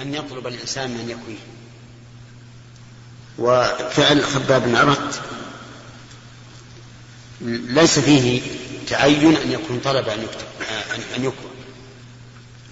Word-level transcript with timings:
أن 0.00 0.14
يطلب 0.14 0.46
الإنسان 0.46 0.90
من 0.90 1.10
يكويه 1.10 1.38
وفعل 3.38 4.24
خباب 4.24 4.62
بن 4.62 4.76
عرت 4.76 5.20
ليس 7.74 7.98
فيه 7.98 8.42
تعين 8.88 9.36
أن 9.36 9.52
يكون 9.52 9.80
طلب 9.84 10.08
أن 10.08 10.22
يكتب 10.22 10.46
أن 11.16 11.24
يكوى 11.24 11.50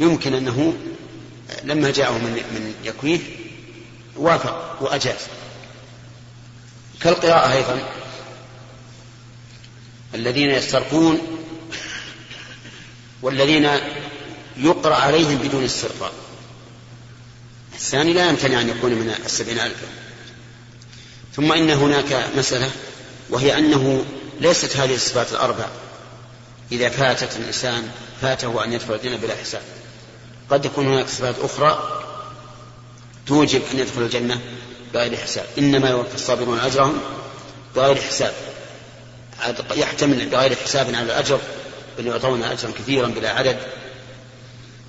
يمكن 0.00 0.34
أنه 0.34 0.76
لما 1.64 1.90
جاءه 1.90 2.12
من 2.12 2.32
من 2.32 2.74
يكويه 2.84 3.20
وافق 4.16 4.82
وأجاز. 4.82 5.20
كالقراءة 7.00 7.52
أيضا. 7.52 7.88
الذين 10.14 10.50
يسترقون 10.50 11.20
والذين 13.22 13.70
يقرأ 14.56 14.94
عليهم 14.94 15.38
بدون 15.38 15.64
استرقاء. 15.64 16.12
الثاني 17.88 18.12
لا 18.12 18.28
يمتنع 18.28 18.60
أن 18.60 18.68
يكون 18.68 18.92
من 18.92 19.14
السبعين 19.24 19.58
ألفا. 19.58 19.86
ثم 21.36 21.52
إن 21.52 21.70
هناك 21.70 22.28
مسألة 22.36 22.70
وهي 23.30 23.58
أنه 23.58 24.04
ليست 24.40 24.76
هذه 24.76 24.94
الصفات 24.94 25.32
الأربع. 25.32 25.66
إذا 26.72 26.88
فاتت 26.88 27.36
الإنسان 27.36 27.88
فاته 28.22 28.64
أن 28.64 28.72
يدخل 28.72 28.94
الجنة 28.94 29.16
بلا 29.16 29.34
حساب. 29.36 29.62
قد 30.50 30.64
يكون 30.64 30.86
هناك 30.86 31.08
صفات 31.08 31.34
أخرى 31.38 32.02
توجب 33.26 33.62
أن 33.72 33.78
يدخل 33.78 34.02
الجنة 34.02 34.40
بغير 34.94 35.16
حساب. 35.16 35.46
إنما 35.58 35.90
يوفى 35.90 36.14
الصابرون 36.14 36.58
أجرهم 36.58 37.00
بغير 37.76 37.96
حساب. 37.96 38.32
يحتمل 39.76 40.28
بغير 40.28 40.54
حساب 40.54 40.86
على 40.86 41.02
الأجر 41.02 41.40
بل 41.98 42.06
يعطون 42.06 42.42
أجرا 42.42 42.70
كثيرا 42.70 43.06
بلا 43.06 43.30
عدد. 43.30 43.58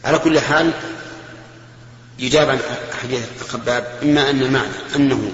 على 0.03 0.19
كل 0.19 0.39
حال 0.39 0.71
يجاب 2.19 2.49
عن 2.49 2.59
حديث 3.01 3.27
الخباب 3.41 3.99
إما 4.03 4.29
أن 4.29 4.41
المعنى 4.41 4.95
أنه 4.95 5.31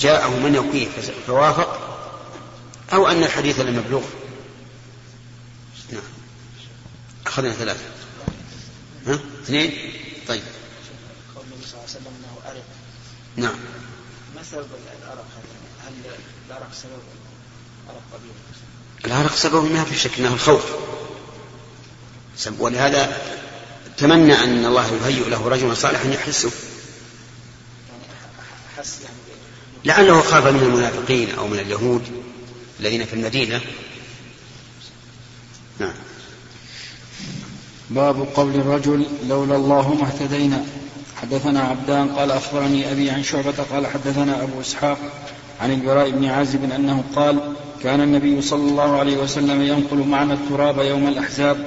جاءه 0.00 0.38
من 0.38 0.54
يقيه 0.54 0.86
فوافق 1.26 1.84
أو 2.92 3.08
أن 3.08 3.22
الحديث 3.22 3.60
لم 3.60 3.78
يبلغ 3.78 4.02
نعم. 5.92 6.02
أخذنا 7.26 7.52
ثلاثة. 7.52 7.80
ها؟ 9.06 9.20
اثنين؟ 9.42 9.92
طيب. 10.28 10.42
قول 11.36 11.44
النبي 11.44 11.66
صلى 11.66 11.72
الله 11.72 11.82
عليه 11.82 11.90
وسلم 11.90 12.06
أنه 12.06 12.50
أرق 12.50 12.64
نعم. 13.36 13.58
ما 14.36 14.42
سبب 14.42 14.66
الأرق؟ 15.02 15.26
هل 15.86 15.92
الأرق 16.48 16.72
سبب 16.72 17.02
أرق 17.88 18.02
قبيل 18.12 18.32
العرق 19.04 19.34
سبب 19.34 19.72
ما 19.72 19.84
في 19.84 19.98
شك 19.98 20.18
إنه 20.18 20.34
الخوف. 20.34 20.64
ولهذا 22.58 23.16
تمنى 23.96 24.34
أن 24.34 24.64
الله 24.64 24.86
يهيئ 24.94 25.28
له 25.28 25.48
رجلا 25.48 25.74
صالحا 25.74 26.08
يحسه 26.08 26.50
لعله 29.84 30.20
خاف 30.20 30.46
من 30.46 30.62
المنافقين 30.62 31.34
أو 31.34 31.48
من 31.48 31.58
اليهود 31.58 32.02
الذين 32.80 33.04
في 33.04 33.14
المدينة. 33.14 33.60
نعم. 35.78 35.94
باب 37.90 38.28
قول 38.34 38.54
الرجل 38.54 39.06
لولا 39.28 39.56
الله 39.56 39.94
ما 39.94 40.06
اهتدينا. 40.06 40.64
حدثنا 41.22 41.62
عبدان 41.62 42.08
قال 42.08 42.30
أخبرني 42.30 42.92
أبي 42.92 43.10
عن 43.10 43.22
شعبة 43.22 43.54
قال 43.72 43.86
حدثنا 43.86 44.42
أبو 44.42 44.60
إسحاق 44.60 44.98
عن 45.60 45.72
البراء 45.72 46.10
بن 46.10 46.24
عازب 46.24 46.72
أنه 46.72 47.04
قال 47.16 47.54
كان 47.82 48.00
النبي 48.00 48.42
صلى 48.42 48.70
الله 48.70 48.98
عليه 48.98 49.16
وسلم 49.16 49.62
ينقل 49.62 49.96
معنا 49.96 50.34
التراب 50.34 50.78
يوم 50.78 51.08
الأحزاب 51.08 51.66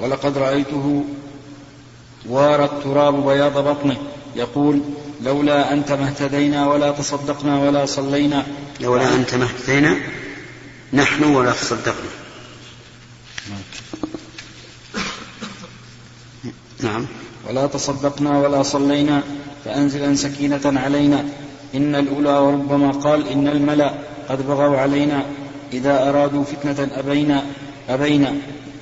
ولقد 0.00 0.38
رأيته 0.38 1.04
وارى 2.28 2.64
التراب 2.64 3.26
بياض 3.26 3.58
بطنه. 3.58 3.96
يقول 4.36 4.80
لولا 5.22 5.72
أنت 5.72 5.92
ما 5.92 6.06
اهتدينا 6.08 6.66
ولا 6.66 6.90
تصدقنا 6.90 7.58
ولا 7.58 7.86
صلينا. 7.86 8.46
لولا 8.80 9.14
أنت 9.14 9.34
ما 9.34 9.44
اهتدينا 9.44 9.96
نحن 10.92 11.24
ولا 11.24 11.52
تصدقنا. 11.52 12.10
نعم. 16.80 17.06
ولا 17.48 17.66
تصدقنا 17.66 18.38
ولا 18.38 18.62
صلينا 18.62 19.22
فأنزلا 19.64 20.14
سكينة 20.14 20.80
علينا. 20.80 21.24
إن 21.74 21.94
الأولى 21.94 22.38
وربما 22.38 22.90
قال 22.90 23.28
إن 23.28 23.48
الملأ 23.48 23.94
قد 24.28 24.46
بغوا 24.46 24.76
علينا. 24.78 25.26
إذا 25.72 26.08
أرادوا 26.08 26.44
فتنة 26.44 26.88
أبينا 26.98 27.44
أبينا. 27.88 28.34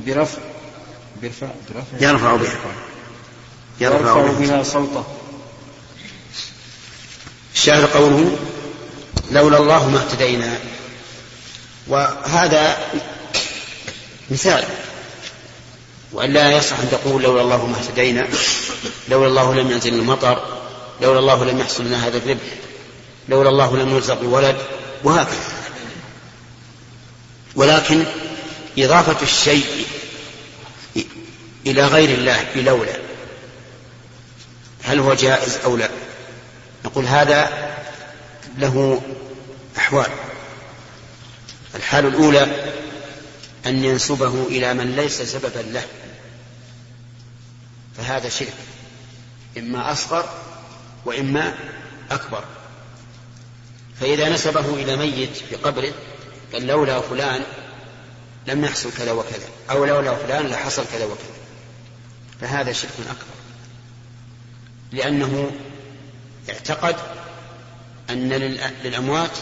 برفع 0.07 0.39
برفع 1.23 1.49
برفع. 1.69 2.09
يرفع 2.09 2.37
بها 2.37 2.92
يرفع, 3.83 4.27
بها 4.27 4.63
صوته. 4.63 5.05
الشاهد 7.55 7.85
قوله 7.85 8.39
لولا 9.31 9.59
الله 9.59 9.89
ما 9.89 9.99
اهتدينا. 9.99 10.59
وهذا 11.89 12.79
مثال. 14.31 14.65
وألا 16.13 16.51
يصح 16.51 16.79
أن 16.79 16.89
تقول 16.91 17.23
لولا 17.23 17.43
الله 17.43 17.67
ما 17.67 17.77
اهتدينا 17.79 18.29
لولا 19.09 19.27
الله 19.29 19.55
لم 19.55 19.71
ينزل 19.71 19.95
المطر 19.95 20.63
لولا 21.03 21.19
الله 21.19 21.45
لم 21.45 21.59
يحصل 21.59 21.85
لنا 21.85 22.07
هذا 22.07 22.17
الربح 22.17 22.43
لولا 23.29 23.49
الله 23.49 23.77
لم 23.77 23.89
نرزق 23.89 24.21
بولد 24.21 24.57
وهكذا. 25.05 25.53
ولكن 27.55 28.05
إضافة 28.79 29.23
الشيء 29.23 29.87
إلى 31.67 31.87
غير 31.87 32.19
الله 32.19 32.47
بلولا 32.55 33.02
هل 34.83 34.99
هو 34.99 35.15
جائز 35.15 35.57
أو 35.65 35.77
لا؟ 35.77 35.89
نقول 36.85 37.07
هذا 37.07 37.69
له 38.59 39.03
أحوال. 39.77 40.11
الحال 41.75 42.07
الأولى 42.07 42.73
أن 43.67 43.85
ينسبه 43.85 44.43
إلى 44.43 44.75
من 44.75 44.97
ليس 44.97 45.23
سببا 45.23 45.59
له. 45.59 45.85
فهذا 47.97 48.29
شرك. 48.29 48.55
إما 49.59 49.93
أصغر 49.93 50.29
وإما 51.05 51.55
أكبر. 52.11 52.45
فإذا 54.01 54.29
نسبه 54.29 54.75
إلى 54.75 54.97
ميت 54.97 55.37
في 55.37 55.57
قبره 55.57 55.93
قال 56.53 56.67
لولا 56.67 57.01
فلان 57.01 57.43
لم 58.47 58.65
يحصل 58.65 58.93
كذا 58.99 59.13
وكذا 59.13 59.49
أو 59.71 59.85
لولا 59.85 60.15
فلان 60.15 60.47
لحصل 60.47 60.85
كذا 60.93 61.05
وكذا. 61.05 61.43
فهذا 62.41 62.73
شرك 62.73 62.91
أكبر. 63.11 63.32
لأنه 64.93 65.51
اعتقد 66.51 66.97
أن 68.11 68.29
للأموات 68.85 69.39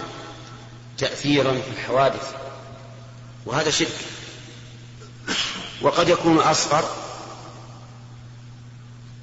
تأثيرا 0.98 1.52
في 1.52 1.70
الحوادث 1.70 2.34
وهذا 3.46 3.70
شرك. 3.70 3.96
وقد 5.82 6.08
يكون 6.08 6.38
أصغر 6.38 6.84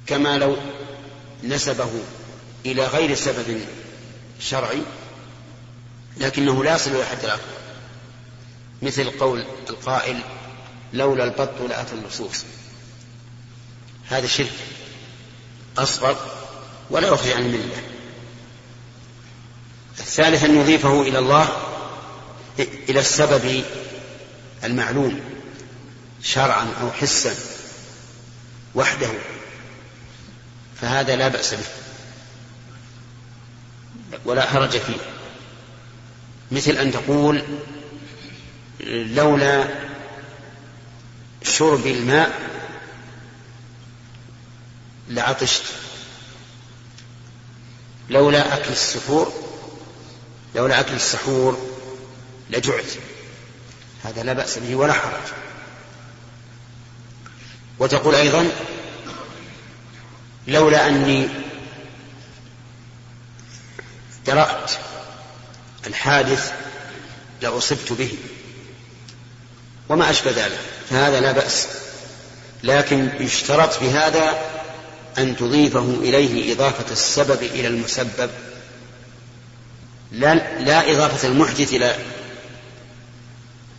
كما 0.06 0.38
لو 0.38 0.56
نسبه 1.44 1.90
إلى 2.66 2.86
غير 2.86 3.14
سبب 3.14 3.60
شرعي 4.40 4.82
لكنه 6.16 6.64
لا 6.64 6.74
يصل 6.74 6.90
إلى 6.90 7.04
حد 7.04 7.24
الأكبر 7.24 7.58
مثل 8.82 9.10
قول 9.10 9.44
القائل 9.70 10.20
لولا 10.92 11.24
البط 11.24 11.60
لأتى 11.68 11.94
اللصوص 11.94 12.44
هذا 14.08 14.26
شرك. 14.26 14.52
أصغر 15.82 16.16
ولا 16.90 17.08
يخرج 17.08 17.32
عن 17.32 17.42
الملة. 17.42 17.82
الثالث 19.98 20.44
أن 20.44 20.60
يضيفه 20.60 21.02
إلى 21.02 21.18
الله 21.18 21.48
إلى 22.88 23.00
السبب 23.00 23.64
المعلوم 24.64 25.20
شرعا 26.22 26.68
أو 26.80 26.90
حسا 26.90 27.34
وحده. 28.74 29.10
فهذا 30.80 31.16
لا 31.16 31.28
بأس 31.28 31.54
به. 31.54 31.64
ولا 34.24 34.46
حرج 34.46 34.70
فيه. 34.70 34.96
مثل 36.50 36.70
أن 36.70 36.92
تقول 36.92 37.42
لولا 38.90 39.64
شرب 41.42 41.86
الماء 41.86 42.47
لعطشت. 45.08 45.62
لولا 48.10 48.54
أكل 48.54 48.70
السحور 48.70 49.32
لولا 50.54 50.80
أكل 50.80 50.92
السحور 50.92 51.68
لجعت. 52.50 52.92
هذا 54.04 54.22
لا 54.22 54.32
بأس 54.32 54.58
به 54.58 54.74
ولا 54.74 54.92
حرج. 54.92 55.32
وتقول 57.78 58.14
أيضا 58.14 58.50
لولا 60.46 60.88
أني 60.88 61.28
درأت 64.26 64.70
الحادث 65.86 66.52
لأصبت 67.42 67.92
به. 67.92 68.14
وما 69.88 70.10
أشبه 70.10 70.30
ذلك. 70.30 70.58
فهذا 70.90 71.20
لا 71.20 71.32
بأس. 71.32 71.68
لكن 72.62 73.10
يشترط 73.20 73.72
في 73.72 73.90
هذا 73.90 74.57
أن 75.18 75.36
تضيفه 75.36 75.96
إليه 76.00 76.54
إضافة 76.54 76.92
السبب 76.92 77.42
إلى 77.42 77.68
المسبب. 77.68 78.30
لا, 80.12 80.58
لا 80.58 80.92
إضافة 80.92 81.28
المحدث 81.28 81.72
إلى 81.72 81.96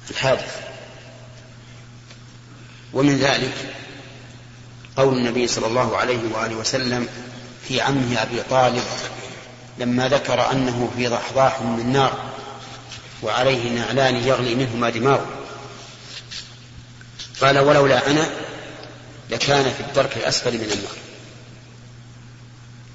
الحادث 0.10 0.56
ومن 2.94 3.18
ذلك 3.18 3.54
قول 4.98 5.18
النبي 5.18 5.48
صلى 5.48 5.68
الله 5.68 5.98
عليه 5.98 6.20
وآله 6.34 6.56
وسلم 6.56 7.08
في 7.68 7.82
عمه 7.82 8.22
أبي 8.22 8.42
طالب 8.50 8.84
لما 9.78 10.08
ذكر 10.08 10.52
أنه 10.52 10.92
في 10.98 11.08
ضحضاح 11.08 11.62
من 11.62 11.94
نار 11.94 12.30
وعليه 13.24 13.70
نعلان 13.70 14.16
يغلي 14.16 14.56
منهما 14.56 14.90
دماغه. 14.90 15.26
قال 17.42 17.60
ولولا 17.60 18.12
أنا 18.12 18.30
لكان 19.30 19.64
في 19.64 19.80
الدرك 19.80 20.18
الأسفل 20.18 20.54
من 20.54 20.64
النار. 20.64 21.09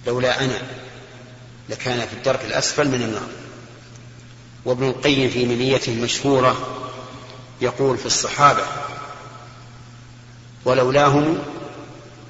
لولا 0.07 0.45
أنا 0.45 0.63
لكان 1.69 2.01
في 2.07 2.13
الدرك 2.13 2.45
الأسفل 2.45 2.89
من 2.89 3.03
النار. 3.03 3.29
وابن 4.65 4.89
القيم 4.89 5.31
في 5.31 5.45
منيته 5.47 5.93
المشهورة 5.93 6.81
يقول 7.61 7.99
في 7.99 8.07
الصحابة 8.07 8.63
ولولاهم 10.65 11.39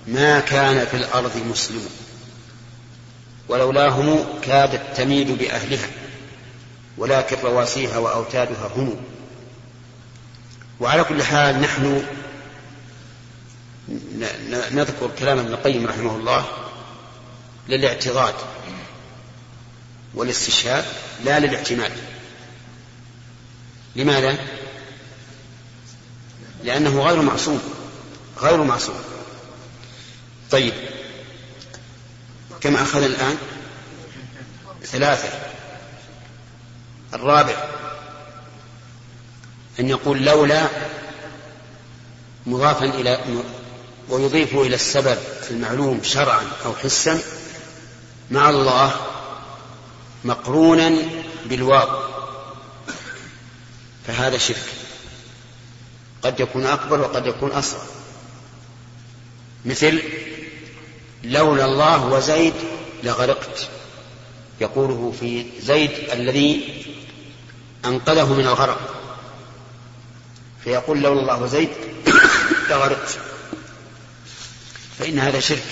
ما 0.07 0.41
كان 0.41 0.87
في 0.87 0.97
الأرض 0.97 1.37
مسلم 1.51 1.89
ولولاهم 3.49 4.25
كادت 4.43 4.97
تميد 4.97 5.39
بأهلها 5.39 5.89
ولكن 6.99 7.37
رواسيها 7.45 7.99
وأوتادها 7.99 8.71
هم. 8.77 8.97
وعلى 10.81 11.05
كل 11.05 11.23
حال 11.23 11.61
نحن 11.61 12.05
نذكر 14.73 15.11
كلام 15.19 15.39
ابن 15.39 15.53
القيم 15.53 15.87
رحمه 15.87 16.17
الله 16.17 16.45
للاعتضاد 17.69 18.35
والاستشهاد 20.15 20.85
لا 21.25 21.39
للاعتماد. 21.39 21.93
لماذا؟ 23.97 24.39
لأنه 26.65 27.03
غير 27.03 27.23
معصوم 27.23 27.63
غير 28.41 28.63
معصوم. 28.63 29.01
طيب 30.51 30.75
كم 32.61 32.77
أخذ 32.77 33.03
الآن؟ 33.03 33.37
ثلاثة. 34.83 35.29
الرابع 37.15 37.65
أن 39.81 39.89
يقول 39.89 40.25
لولا 40.25 40.69
مضافا 42.47 42.85
إلى 42.85 43.43
ويضيف 44.09 44.55
إلى 44.55 44.75
السبب 44.75 45.19
المعلوم 45.51 46.03
شرعا 46.03 46.43
أو 46.65 46.75
حسا 46.75 47.21
مع 48.31 48.51
الله 48.51 48.95
مقرونا 50.25 50.99
بالواو. 51.47 52.05
فهذا 54.07 54.39
شرك. 54.39 54.65
قد 56.23 56.41
يكون 56.41 56.67
أكبر 56.67 57.01
وقد 57.01 57.27
يكون 57.27 57.51
أصغر. 57.51 57.87
مثل 59.65 60.03
لولا 61.25 61.65
الله 61.65 62.05
وزيد 62.07 62.55
لغرقت. 63.03 63.69
يقوله 64.61 65.15
في 65.21 65.47
زيد 65.63 65.91
الذي 66.13 66.85
أنقذه 67.85 68.33
من 68.35 68.47
الغرق. 68.47 68.95
فيقول 70.65 71.03
لولا 71.03 71.21
الله 71.21 71.43
وزيد 71.43 71.71
لغرقت. 72.71 73.19
فإن 74.99 75.19
هذا 75.19 75.41
شرك. 75.41 75.65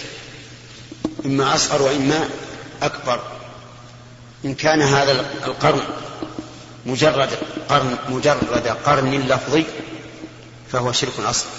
إما 1.26 1.54
أصغر 1.54 1.82
وإما 1.82 2.28
أكبر. 2.82 3.20
إن 4.44 4.54
كان 4.54 4.82
هذا 4.82 5.12
القرن 5.44 5.80
مجرد 6.86 7.28
قرن 7.68 7.96
مجرد 8.08 8.66
قرن 8.86 9.20
لفظي 9.20 9.64
فهو 10.72 10.92
شرك 10.92 11.20
أصغر 11.20 11.50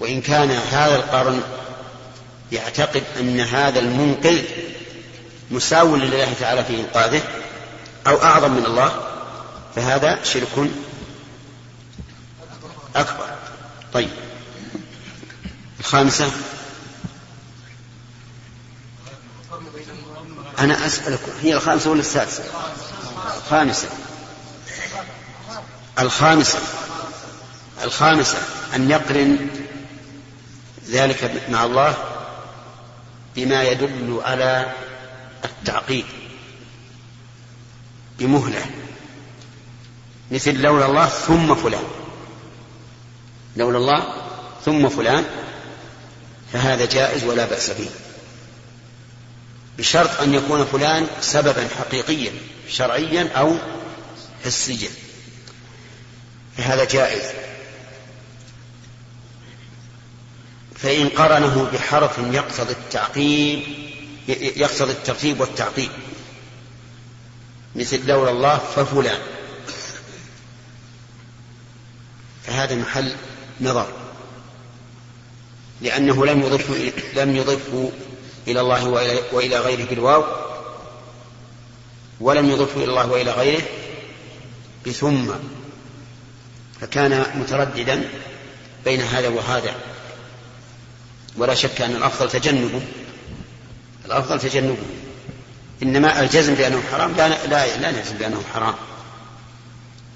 وإن 0.00 0.20
كان 0.20 0.50
هذا 0.50 0.96
القرن 0.96 1.42
يعتقد 2.52 3.02
أن 3.20 3.40
هذا 3.40 3.80
المنقذ 3.80 4.42
مساو 5.50 5.96
لله 5.96 6.32
تعالى 6.40 6.64
في 6.64 6.80
إنقاذه 6.80 7.22
أو 8.06 8.22
أعظم 8.22 8.50
من 8.50 8.66
الله 8.66 8.92
فهذا 9.76 10.18
شرك 10.24 10.70
أكبر. 12.96 13.26
طيب. 13.92 14.10
الخامسة 15.80 16.30
أنا 20.58 20.86
أسألك 20.86 21.20
هي 21.42 21.54
الخامسة 21.54 21.90
ولا 21.90 22.00
السادسة؟ 22.00 22.44
الخامسة. 23.36 23.88
الخامسة. 25.98 26.58
الخامسة. 27.84 28.38
أن 28.74 28.90
يقرن 28.90 29.48
ذلك 30.88 31.42
مع 31.48 31.64
الله 31.64 31.94
بما 33.36 33.62
يدل 33.62 34.20
على 34.24 34.72
التعقيد. 35.44 36.04
بمهلة. 38.18 38.66
مثل 40.30 40.60
لولا 40.60 40.86
الله 40.86 41.06
ثم 41.06 41.54
فلان. 41.54 41.84
لولا 43.56 43.78
الله 43.78 44.02
ثم 44.64 44.88
فلان 44.88 45.24
فهذا 46.52 46.84
جائز 46.84 47.24
ولا 47.24 47.46
بأس 47.46 47.70
به. 47.70 47.88
بشرط 49.78 50.20
أن 50.20 50.34
يكون 50.34 50.64
فلان 50.64 51.06
سببا 51.20 51.68
حقيقيا 51.78 52.32
شرعيا 52.68 53.28
أو 53.36 53.56
حسيا. 54.44 54.90
فهذا 56.56 56.84
جائز. 56.84 57.22
فإن 60.76 61.08
قرنه 61.08 61.70
بحرف 61.72 62.18
يقتضي 62.18 62.72
التعقيب 62.72 63.62
يقتضي 64.28 64.92
الترتيب 64.92 65.40
والتعقيب. 65.40 65.90
مثل 67.76 68.06
لولا 68.06 68.30
الله 68.30 68.58
ففلان. 68.58 69.20
فهذا 72.46 72.74
محل 72.74 73.16
نظر. 73.60 73.88
لأنه 75.80 76.26
لم 76.26 76.40
يضفه 76.40 76.92
لم 77.14 77.36
يضفه 77.36 77.92
إلى 78.48 78.60
الله 78.60 78.88
وإلى 79.32 79.58
غيره 79.58 79.84
بالواو 79.84 80.24
ولم 82.20 82.50
يضفه 82.50 82.76
إلى 82.76 82.90
الله 82.90 83.10
وإلى 83.10 83.30
غيره 83.30 83.62
بثم 84.86 85.30
فكان 86.80 87.26
مترددا 87.34 88.08
بين 88.84 89.00
هذا 89.00 89.28
وهذا 89.28 89.74
ولا 91.36 91.54
شك 91.54 91.80
أن 91.80 91.96
الأفضل 91.96 92.30
تجنبه 92.30 92.82
الأفضل 94.06 94.40
تجنبه. 94.40 94.76
إنما 95.82 96.20
الجزم 96.20 96.54
بأنه 96.54 96.82
حرام 96.92 97.14
لا 97.16 97.28
لا 97.28 97.76
لا 97.76 97.90
نجزم 97.90 98.16
بأنه 98.16 98.42
حرام. 98.54 98.74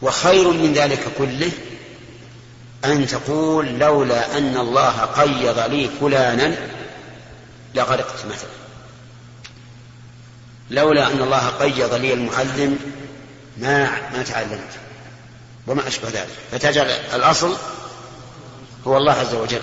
وخير 0.03 0.51
من 0.53 0.73
ذلك 0.73 1.05
كله 1.19 1.51
أن 2.85 3.07
تقول 3.07 3.67
لولا 3.67 4.39
أن 4.39 4.57
الله 4.57 5.01
قيض 5.01 5.59
لي 5.59 5.91
فلانا 6.01 6.57
لغرقت 7.75 8.27
مثلا 8.27 8.51
لولا 10.71 11.07
أن 11.07 11.23
الله 11.23 11.49
قيض 11.49 11.95
لي 11.95 12.13
المعلم 12.13 12.79
ما 13.57 14.11
ما 14.11 14.23
تعلمت 14.23 14.71
وما 15.67 15.89
أشبه 15.89 16.09
ذلك. 16.09 16.29
فتجعل 16.53 16.87
الأصل 16.91 17.57
هو 18.87 18.97
الله 18.97 19.13
عز 19.13 19.35
وجل. 19.35 19.63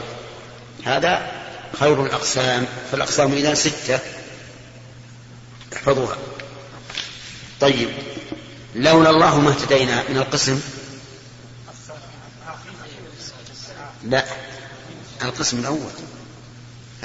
هذا 0.86 1.32
خير 1.80 2.06
الأقسام. 2.06 2.66
فالأقسام 2.92 3.34
إذا 3.34 3.54
ستة 3.54 4.00
احفظوها. 5.74 6.18
طيب 7.62 7.90
لولا 8.76 9.10
الله 9.10 9.40
ما 9.40 9.50
اهتدينا 9.50 10.04
من 10.10 10.18
القسم. 10.18 10.62
لا 14.04 14.26
القسم 15.22 15.60
الأول. 15.60 15.92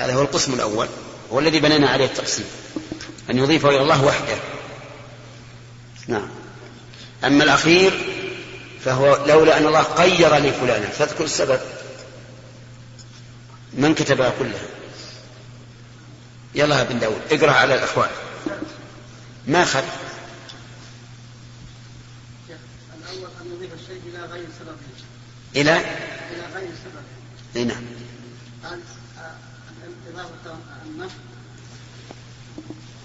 هذا 0.01 0.15
هو 0.15 0.23
القسم 0.23 0.55
الأول 0.55 0.89
هو 1.33 1.39
الذي 1.39 1.61
بنينا 1.61 1.91
عليه 1.91 2.05
التقسيم 2.05 2.45
أن 3.31 3.39
يضيف 3.39 3.67
إلى 3.67 3.83
الله 3.83 4.05
وحده. 4.05 4.37
نعم. 6.07 6.29
أما 7.25 7.45
الأخير 7.45 7.93
فهو 8.85 9.25
لولا 9.27 9.59
أن 9.59 9.67
الله 9.67 9.83
قير 9.83 10.37
لي 10.37 10.53
فلانا 10.53 10.87
فاذكر 10.87 11.25
السبب. 11.25 11.61
من 13.73 13.95
كتبها 13.95 14.33
كلها؟ 14.39 14.67
يلا 16.55 16.83
بن 16.83 16.99
داود 16.99 17.21
اقرأ 17.31 17.53
على 17.53 17.75
الأخوان. 17.75 18.11
ما 19.47 19.65
خل 19.65 19.85
الأول 23.03 23.31
أن 23.41 23.47
يضيف 23.55 23.71
الشيء 23.75 24.01
إلى 24.07 24.25
غير 24.33 24.47
سببه 24.59 24.77
إلى 25.57 25.77
إلى 26.31 26.45
غير 26.55 26.71
نعم. 27.67 27.83
إضافة 30.13 30.57
النفع 30.87 31.15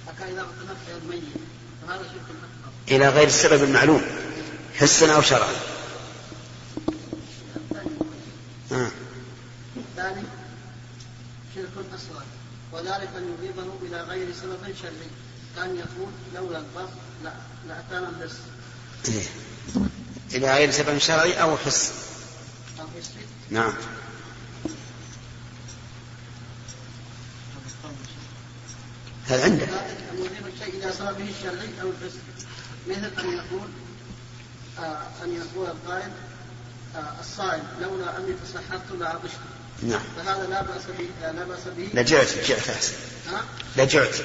أكا 0.08 0.32
إضافة 0.32 0.62
النفع 0.62 1.04
الميت 1.04 1.24
فهذا 1.88 2.04
شرك 2.04 2.22
أكبر. 2.30 2.96
إلى 2.96 3.10
غير 3.10 3.27
السبب 3.27 3.63
المعلوم 3.63 4.01
حسا 4.75 5.15
أو 5.15 5.22
شرعا. 5.22 5.54
آه. 8.72 8.92
الثاني 9.77 10.24
شرك 11.56 11.86
أصغر. 11.96 12.24
وذلك 12.72 13.10
أن 13.18 13.36
يضيفه 13.38 13.70
إلى 13.82 14.01
غير 14.01 14.27
سبب 14.42 14.75
شرعي. 14.82 15.10
كان 15.56 15.75
يقول 15.75 16.10
لولا 16.36 16.58
البصر 16.58 16.94
لا 17.24 17.34
لأتانا 17.68 18.10
البس 18.10 18.34
إيه. 19.08 19.24
إلى 20.34 20.54
غير 20.54 20.72
سبب 20.72 20.98
شرعي 20.98 21.42
أو 21.42 21.58
حس. 21.58 21.92
أو 22.80 22.86
حسي 23.00 23.25
نعم. 23.50 23.74
هذا 29.27 29.44
عندك؟ 29.44 29.67
يضيف 30.13 30.48
الشيء 30.53 30.84
إلى 30.84 30.91
سببه 30.91 31.29
الشرعي 31.29 31.82
أو 31.82 31.89
الحسي 31.89 32.20
مثل 32.88 33.12
أن 33.20 33.34
يقول 33.34 33.67
آه 34.79 35.24
أن 35.24 35.34
يقول 35.34 35.67
القائل 35.67 36.12
آه 36.96 37.13
الصائم 37.20 37.63
لولا 37.82 38.17
أني 38.17 38.34
تسحرت 38.44 38.91
لعطشت. 39.00 39.39
نعم. 39.84 40.01
فهذا 40.17 40.48
لا 40.50 40.62
بأس 40.62 40.84
به 41.00 41.10
لا 41.22 41.44
بأس 41.46 41.67
به. 41.77 41.89
لجعت 42.01 42.27
جعت 42.48 42.70
أحسن 42.70 42.94
ها؟ 43.32 43.41
لجعت 43.77 44.15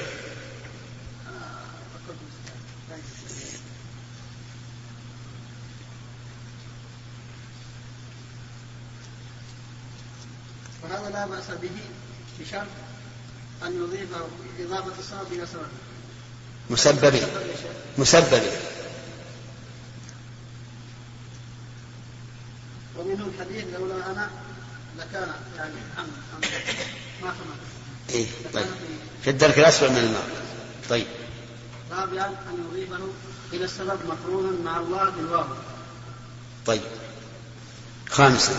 وهذا 10.83 11.09
لا 11.09 11.25
بأس 11.25 11.47
به 11.61 11.69
بشرط 12.39 12.67
أن 13.65 13.83
يضيف 13.83 14.09
إضافة 14.59 14.99
السبب 14.99 15.33
إلى 15.33 15.45
سبب 15.45 15.67
مسببي. 16.69 17.21
مسببي 17.97 18.51
ومنه 22.97 23.25
الحديث 23.25 23.65
لولا 23.73 24.11
أنا 24.11 24.29
لكان 24.97 25.31
يعني 25.57 25.73
ما 27.21 27.29
كما 27.29 27.55
إيه 28.09 28.25
طيب. 28.53 28.65
في 29.23 29.29
الدرك 29.29 29.59
الأسفل 29.59 29.91
من 29.91 29.97
الماء. 29.97 30.29
طيب. 30.89 31.07
رابعا 31.91 32.27
أن 32.27 32.67
يضيفه 32.71 33.07
إلى 33.53 33.65
السبب 33.65 33.99
مقرونا 34.07 34.51
مع 34.63 34.79
الله 34.79 35.09
بالواو. 35.09 35.45
طيب. 36.65 36.81
خامسا. 38.09 38.53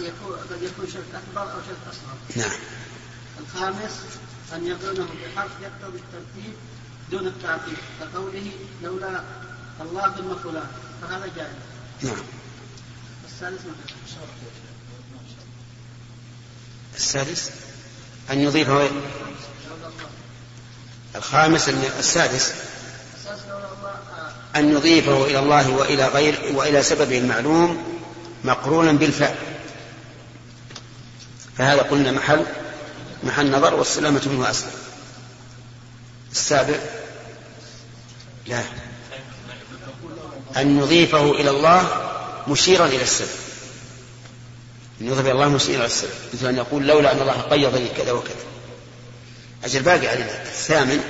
يكون 0.00 0.36
قد 0.50 0.62
يكون 0.62 0.86
شرك 0.92 1.04
أكبر 1.14 1.42
أو 1.52 1.58
شرك 1.68 1.76
أصغر. 1.90 2.16
نعم. 2.36 2.58
الخامس 3.40 4.00
أن 4.54 4.66
يقرنه 4.66 5.06
بحرف 5.06 5.50
يقتضي 5.62 5.98
الترتيب 5.98 6.54
دون 7.10 7.26
التعقيب 7.26 7.76
كقوله 8.00 8.50
لولا 8.82 9.20
الله 9.80 10.02
ثم 10.02 10.50
فلان 10.50 10.66
فهذا 11.02 11.30
جائز. 11.36 11.54
نعم. 12.02 12.16
السادس 13.26 13.60
السادس؟ 16.96 17.50
أن 18.30 18.40
يضيفه 18.40 18.90
الخامس 21.16 21.68
أن 21.68 21.84
السادس 21.98 22.52
السادس. 23.14 23.42
أن 24.56 24.72
يضيفه 24.72 25.24
إلى 25.24 25.38
الله 25.38 25.70
وإلى 25.70 26.06
غير 26.06 26.52
وإلى 26.54 26.82
سببه 26.82 27.18
المعلوم 27.18 28.00
مقرونا 28.44 28.92
بالفعل. 28.92 29.36
فهذا 31.58 31.82
قلنا 31.82 32.12
محل. 32.12 32.46
محل 33.24 33.50
نظر 33.50 33.74
والسلامة 33.74 34.22
منه 34.26 34.50
أسلم. 34.50 34.70
السابع 36.32 36.74
لا. 38.46 38.62
أن 40.56 40.78
يضيفه 40.78 41.30
إلى 41.30 41.50
الله 41.50 41.88
مشيرا 42.48 42.86
إلى 42.86 43.02
السبب 43.02 43.28
أن 45.00 45.06
يضيف 45.06 45.20
إلى 45.20 45.32
الله 45.32 45.48
مشيرا 45.48 45.76
إلى 45.76 45.86
السبب 45.86 46.10
مثل 46.34 46.46
أن 46.46 46.56
يقول 46.56 46.86
لولا 46.86 47.12
أن 47.12 47.20
الله 47.20 47.40
قيض 47.40 47.76
لي 47.76 47.88
كذا 47.88 48.12
وكذا. 48.12 48.44
أجل 49.64 49.82
باقي 49.82 50.08
علينا. 50.08 50.42
الثامن 50.42 51.00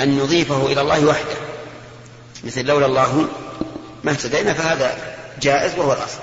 أن 0.00 0.18
يضيفه 0.18 0.66
إلى 0.66 0.80
الله 0.80 1.06
وحده. 1.06 1.36
مثل 2.44 2.64
لولا 2.64 2.86
الله 2.86 3.28
ما 4.04 4.12
اهتدينا 4.12 4.52
فهذا 4.52 5.16
جائز 5.42 5.78
وهو 5.78 5.92
الأصل. 5.92 6.18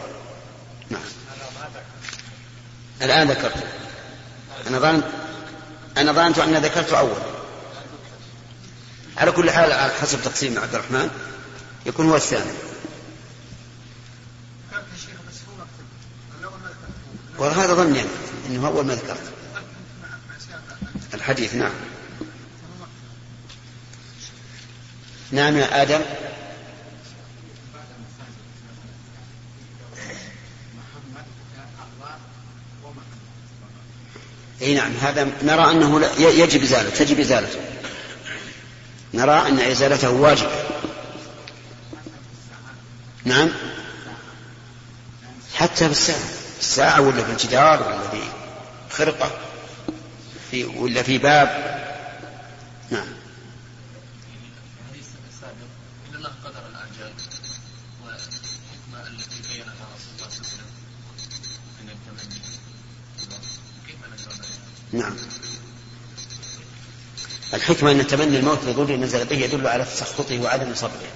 نعم. 0.89 1.01
الآن 3.01 3.31
ذكرته 3.31 3.82
أنا 4.67 4.79
ظننت 4.79 5.03
أنا 5.97 6.11
ظننت 6.11 6.39
أني 6.39 6.59
ذكرت 6.59 6.93
أول. 6.93 7.21
على 9.17 9.31
كل 9.31 9.51
حال 9.51 9.91
حسب 9.91 10.21
تقسيم 10.21 10.59
عبد 10.59 10.75
الرحمن. 10.75 11.09
يكون 11.85 12.09
هو 12.09 12.15
الثاني. 12.15 12.51
وهذا 17.37 17.73
ظني 17.73 18.01
أنا 18.01 18.09
أنه 18.49 18.67
أول 18.67 18.85
ما 18.85 18.95
ذكرت. 18.95 19.31
الحديث 21.13 21.55
نعم. 21.55 21.73
نعم 25.31 25.57
يا 25.57 25.81
آدم. 25.81 26.01
إي 34.63 34.73
نعم 34.73 34.91
هذا 35.01 35.27
نرى 35.43 35.71
أنه 35.71 36.05
يجب 36.17 36.63
ازالته 36.63 37.05
تجب 37.05 37.19
ازالته 37.19 37.59
نرى 39.13 39.47
أن 39.47 39.59
إزالته 39.59 40.09
واجبه 40.09 40.63
نعم؟ 43.25 43.49
حتى 45.55 45.85
في 45.85 45.91
الساعة 45.91 46.19
الساعة 46.59 47.01
ولا 47.01 47.23
في 47.23 47.31
الجدار 47.31 47.83
ولا 47.83 48.09
في 48.09 48.21
خرقة 48.91 49.31
في 50.51 50.65
ولا 50.65 51.03
في 51.03 51.17
باب 51.17 51.47
نعم 52.91 53.07
الحديث 54.81 55.07
السابق 55.33 55.69
ان 56.09 56.15
الله 56.15 56.31
قدر 56.45 56.61
الاجال 56.69 57.13
والحكمه 58.03 59.07
التي 59.07 59.53
بينها 59.53 59.73
رسول 59.95 60.13
الله 60.15 60.29
صلى 60.29 60.41
الله 60.41 60.49
عليه 60.49 60.53
وسلم 60.53 60.69
من 61.81 61.89
التمني 61.89 62.39
كيف 63.87 63.97
نجرى 64.13 64.33
ذلك؟ 64.33 65.03
نعم 65.03 65.15
الحكمة 67.63 67.91
أن 67.91 68.07
تمني 68.07 68.37
الموت 68.37 68.59
لضر 68.65 68.95
نزل 68.95 69.25
به 69.25 69.35
يدل 69.35 69.67
على 69.67 69.83
تسخطه 69.83 70.41
وعدم 70.41 70.75
صبره. 70.75 71.11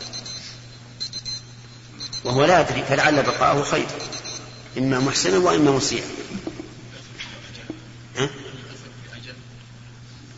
وهو 2.24 2.46
لا 2.46 2.62
يدري 2.62 2.84
فلعل 2.84 3.24
بقاءه 3.24 3.64
خير. 3.64 3.86
إما 4.78 5.00
محسنا 5.00 5.38
وإما 5.38 5.72
مسيئا؟ 5.72 6.04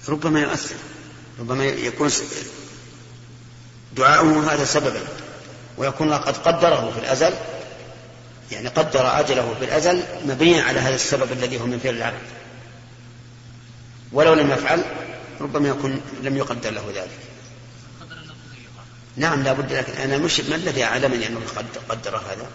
ربما 0.08 0.39
يؤثر. 0.39 0.75
ربما 1.39 1.66
يكون 1.66 2.12
دعاؤه 3.96 4.54
هذا 4.54 4.66
سببا. 4.66 5.01
ويكون 5.78 6.13
قد 6.13 6.38
قدره 6.38 6.92
في 6.92 7.00
الأزل. 7.00 7.34
يعني 8.51 8.68
قدر 8.68 9.20
أجله 9.20 9.56
في 9.60 9.66
الأزل 9.66 10.04
مبنيا 10.25 10.63
على 10.63 10.80
هذا 10.80 10.96
السبب 10.96 11.32
الذي 11.32 11.62
هو 11.62 11.66
من 11.66 11.80
فعل 11.80 11.96
العبد 11.96 12.22
ولو 14.12 14.34
لم 14.34 14.51
يفعل 14.51 14.84
ربما 15.41 15.69
يكون 15.69 16.01
لم 16.24 16.38
يقدر 16.38 16.69
له 16.69 16.91
ذلك. 16.96 17.19
نعم 19.17 19.43
لا 19.43 19.53
بد 19.53 19.74
لكن 19.74 19.93
أنا 19.93 20.17
مش 20.17 20.39
ما 20.39 20.55
الذي 20.55 20.84
أعلمني 20.84 21.27
أنه 21.27 21.41
قد 21.55 21.65
قدر 21.89 22.17
هذا؟ 22.17 22.50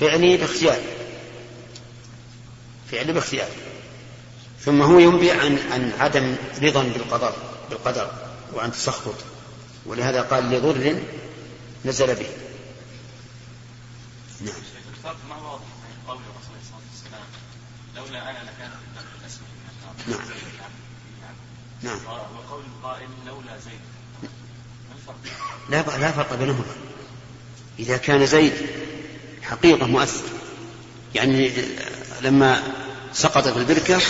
فعلي 0.00 0.36
باختياري. 0.36 0.84
فعلي 2.90 3.12
باختياري. 3.12 3.52
ثم 4.60 4.82
هو 4.82 4.98
ينبئ 4.98 5.32
عن 5.32 5.58
عن 5.72 5.92
عدم 5.98 6.36
رضا 6.62 6.82
بالقدر 6.82 7.32
بالقدر 7.70 8.10
وعن 8.54 8.72
تسخط 8.72 9.14
ولهذا 9.86 10.22
قال 10.22 10.50
لضر 10.50 11.02
نزل 11.84 12.14
به. 12.14 12.30
نعم. 14.40 14.54
الفرق 14.94 15.16
ما 15.28 15.36
واضح 15.36 15.62
بين 15.62 16.08
قول 16.08 16.16
الرسول 16.16 16.56
صلى 16.68 16.78
الله 17.06 17.16
عليه 17.16 17.16
وسلم؟ 17.16 17.26
لولا 17.96 18.30
أنا 18.30 18.50
لكان 18.50 18.70
الاسم 19.20 19.40
نعم. 20.08 20.20
نعم. 21.82 21.98
وقول 22.06 22.64
القائل 22.64 23.08
لولا 23.26 23.58
زيد؟ 23.64 23.80
لا 25.70 25.98
لا 25.98 26.12
فرق 26.12 26.34
بينهما. 26.34 26.64
إذا 27.78 27.96
كان 27.96 28.26
زيد 28.26 28.52
حقيقة 29.42 29.86
مؤثر 29.86 30.24
يعني 31.14 31.52
لما 32.22 32.62
سقط 33.12 33.48
في 33.48 33.58
البركة 33.58 34.00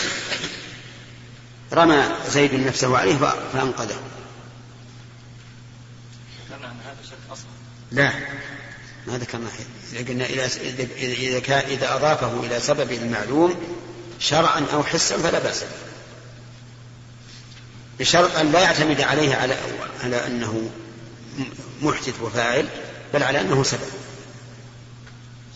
رمى 1.72 2.08
زيد 2.28 2.54
نفسه 2.54 2.98
عليه 2.98 3.16
فأنقذه. 3.52 4.00
لا. 7.92 8.12
ما 9.06 9.18
ذكرنا 9.18 9.48
إذا 9.92 10.08
قلنا 10.08 10.26
إذا 10.26 11.60
إذا 11.60 11.96
أضافه 11.96 12.40
إلى 12.46 12.60
سبب 12.60 12.92
المعلوم 12.92 13.54
شرعا 14.18 14.66
أو 14.72 14.82
حسا 14.82 15.18
فلا 15.18 15.38
بأس 15.38 15.64
بشرط 18.00 18.36
أن 18.36 18.52
لا 18.52 18.60
يعتمد 18.60 19.00
عليه 19.00 19.34
على 19.34 19.56
على 20.00 20.26
أنه 20.26 20.70
محدث 21.82 22.20
وفاعل 22.22 22.68
بل 23.14 23.22
على 23.22 23.40
أنه 23.40 23.62
سبب. 23.62 23.90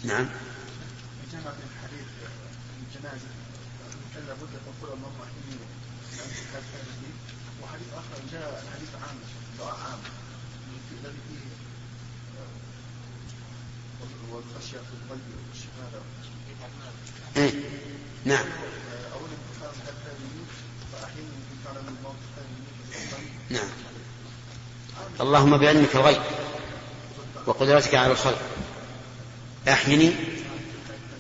نعم. 0.04 0.28
جمع 1.32 1.50
بين 1.50 1.70
حديث 1.82 2.06
الجنازة 2.80 3.26
كان 4.14 4.24
لابد 4.26 4.42
أن 4.42 4.60
تقول 4.80 4.92
اللهم 4.92 5.20
أحيني 5.24 5.58
وحديث 7.62 7.88
آخر 7.92 8.22
جاء 8.32 8.62
الحديث 8.68 8.88
عام 8.94 9.16
دعاء 9.58 9.78
عام 9.90 9.98
الذي 10.92 11.18
فيه 11.28 11.44
والخشية 14.32 14.78
في 14.78 14.94
القلب 15.04 15.22
والشهادة 15.48 16.00
إيه؟ 17.36 17.52
نعم 18.24 18.46
أول 19.14 19.28
انتقام 19.30 19.74
هذا 19.86 20.14
فأحيني 20.92 21.26
إن 21.26 21.58
كان 21.64 21.74
من 21.74 21.96
الموت 21.98 22.16
خير 22.36 23.20
نعم 23.50 23.68
اللهم 25.20 25.56
بعلمك 25.56 25.94
الغيب 25.94 26.22
وقدرتك 27.46 27.94
على 27.94 28.12
الخلق 28.12 28.38
أحيني 29.68 30.12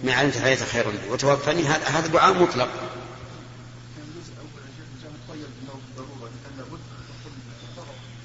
ما 0.04 0.14
علمت 0.14 0.38
حياة 0.38 0.56
خير 0.56 0.90
لي. 0.90 0.98
وتوفني. 1.10 1.64
هذا 1.66 2.06
دعاء 2.06 2.32
مطلق. 2.32 2.68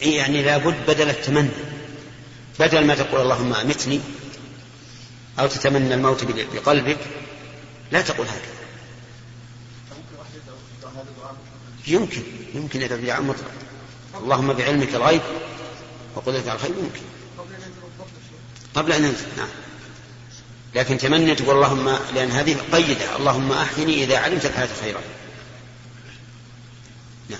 إيه 0.02 0.18
يعني 0.18 0.44
لابد 0.44 0.76
بدل 0.88 1.10
التمني. 1.10 1.50
بدل 2.60 2.86
ما 2.86 2.96
تقول 2.96 3.22
اللهم 3.22 3.54
أمتني 3.54 4.02
أو 5.40 5.48
تتمنى 5.48 5.94
الموت 5.94 6.24
بقلبك 6.54 6.98
لا 7.92 8.02
تقول 8.02 8.28
هكذا. 8.28 8.60
يمكن 11.88 12.24
يمكن 12.54 12.82
إذا 12.82 12.96
بدعاء 12.96 13.22
مطلق. 13.22 13.52
اللهم 14.24 14.54
بعلمك 14.54 14.96
الغيب 14.96 15.22
وقدرتك 16.16 16.48
على 16.48 16.56
الخير 16.56 16.72
يمكن 16.72 17.02
قبل 18.76 18.92
أن 18.92 19.04
ينزل 19.04 19.26
نعم. 19.38 19.48
لكن 20.76 20.98
تمني 20.98 21.36
تقول 21.36 21.56
اللهم 21.56 21.98
لأن 22.16 22.32
هذه 22.32 22.58
قيدة 22.72 23.16
اللهم 23.16 23.52
أحيني 23.52 24.04
إذا 24.04 24.18
علمت 24.18 24.46
الحياة 24.46 24.70
خيرا. 24.82 25.02
نعم. 27.30 27.40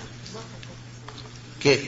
كيف؟ 1.62 1.80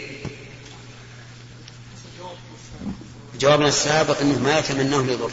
جوابنا 3.41 3.69
السابق 3.69 4.21
أنه 4.21 4.39
ما 4.39 4.59
يتمناه 4.59 5.03
لضر 5.03 5.31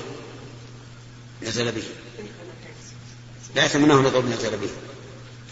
نزل 1.43 1.71
به. 1.71 1.83
لا 3.55 3.65
يتمناه 3.65 3.95
لضر 3.95 4.21
نزل 4.21 4.57
به. 4.57 4.69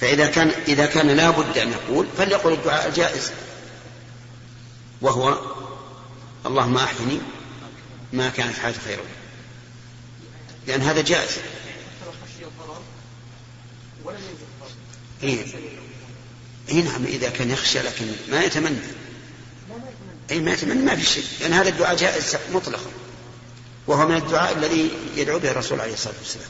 فإذا 0.02 0.28
كان 0.28 0.52
إذا 0.68 0.86
كان 0.86 1.08
لا 1.08 1.30
بد 1.30 1.58
أن 1.58 1.72
يقول 1.72 2.08
فليقل 2.18 2.54
الدعاء 2.54 2.88
الجائز 2.88 3.32
وهو 5.02 5.38
اللهم 6.48 6.78
أحيني 6.78 7.20
ما 8.14 8.30
كانت 8.30 8.58
حياة 8.58 8.74
خيرا. 8.86 9.04
لأن 10.68 10.82
هذا 10.82 11.02
جائز. 11.02 11.32
إيه. 15.24 15.46
إيه 16.70 16.84
نعم 16.84 17.06
إذا 17.06 17.30
كان 17.30 17.52
يخشى 17.52 17.80
لكن 17.80 18.06
ما 18.32 18.44
يتمنى. 18.44 18.80
أي 20.32 20.40
ما 20.40 20.52
يتمنى 20.52 20.82
ما 20.82 20.96
في 20.96 21.06
شيء. 21.06 21.24
لأن 21.42 21.54
هذا 21.54 21.70
الدعاء 21.70 21.96
جائز 21.96 22.38
مطلقا. 22.54 22.90
وهو 23.88 24.08
من 24.08 24.16
الدعاء 24.16 24.58
الذي 24.58 24.92
يدعو 25.16 25.40
به 25.40 25.52
الرسول 25.52 25.82
عليه 25.82 25.94
الصلاة 25.94 26.16
والسلام. 26.20 26.50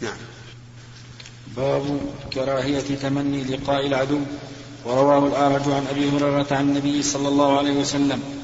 نعم. 0.00 0.16
باب 1.56 2.00
كراهية 2.32 2.96
تمني 2.96 3.44
لقاء 3.44 3.86
العدو. 3.86 4.20
ورواه 4.84 5.26
الأعرج 5.26 5.72
عن 5.72 5.86
أبي 5.90 6.10
هريرة 6.10 6.46
عن 6.50 6.68
النبي 6.68 7.02
صلى 7.02 7.28
الله 7.28 7.58
عليه 7.58 7.72
وسلم. 7.72 8.35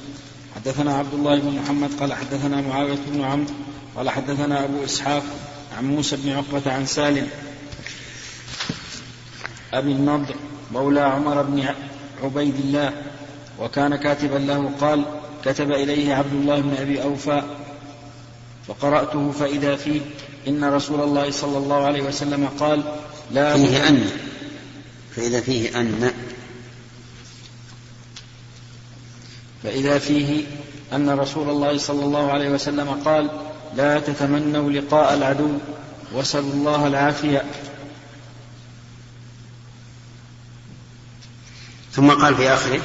حدثنا 0.57 0.95
عبد 0.95 1.15
الله 1.15 1.39
بن 1.39 1.61
محمد 1.63 1.91
قال 2.01 2.13
حدثنا 2.13 2.61
معاوية 2.61 2.99
بن 3.07 3.25
عمرو 3.25 3.55
قال 3.97 4.11
حدثنا 4.11 4.65
أبو 4.65 4.85
إسحاق 4.85 5.23
عن 5.79 5.85
موسى 5.85 6.17
بن 6.17 6.31
عقبة 6.31 6.73
عن 6.73 6.87
سالم 6.87 7.29
أبي 9.73 9.93
النضر 9.93 10.35
مولى 10.73 11.01
عمر 11.01 11.43
بن 11.43 11.65
عبيد 12.25 12.55
الله 12.55 12.93
وكان 13.61 13.97
كاتبا 13.97 14.39
له 14.39 14.71
قال 14.81 15.05
كتب 15.45 15.73
إليه 15.73 16.15
عبد 16.15 16.33
الله 16.33 16.61
بن 16.61 16.75
أبي 16.79 17.03
أوفى 17.03 17.43
فقرأته 18.69 19.31
فإذا 19.31 19.77
فيه 19.77 20.01
إن 20.49 20.65
رسول 20.65 21.01
الله 21.01 21.31
صلى 21.31 21.59
الله 21.59 21.85
عليه 21.85 22.03
وسلم 22.03 22.49
قال 22.61 22.83
لا 23.33 23.55
فيه 23.57 23.89
أن 23.89 24.11
فإذا 25.17 25.41
فيه 25.41 25.81
أن. 25.81 26.13
فإذا 29.63 29.99
فيه 29.99 30.45
أن 30.93 31.11
رسول 31.11 31.51
الله 31.51 31.79
صلى 31.79 32.05
الله 32.05 32.33
عليه 32.33 32.51
وسلم 32.51 32.91
قال 33.05 33.31
لا 33.77 33.99
تتمنوا 33.99 34.71
لقاء 34.71 35.15
العدو 35.15 35.59
واسألوا 36.13 36.53
الله 36.53 36.87
العافية. 36.87 37.45
ثم 41.93 42.11
قال 42.11 42.35
في 42.35 42.49
آخره 42.49 42.81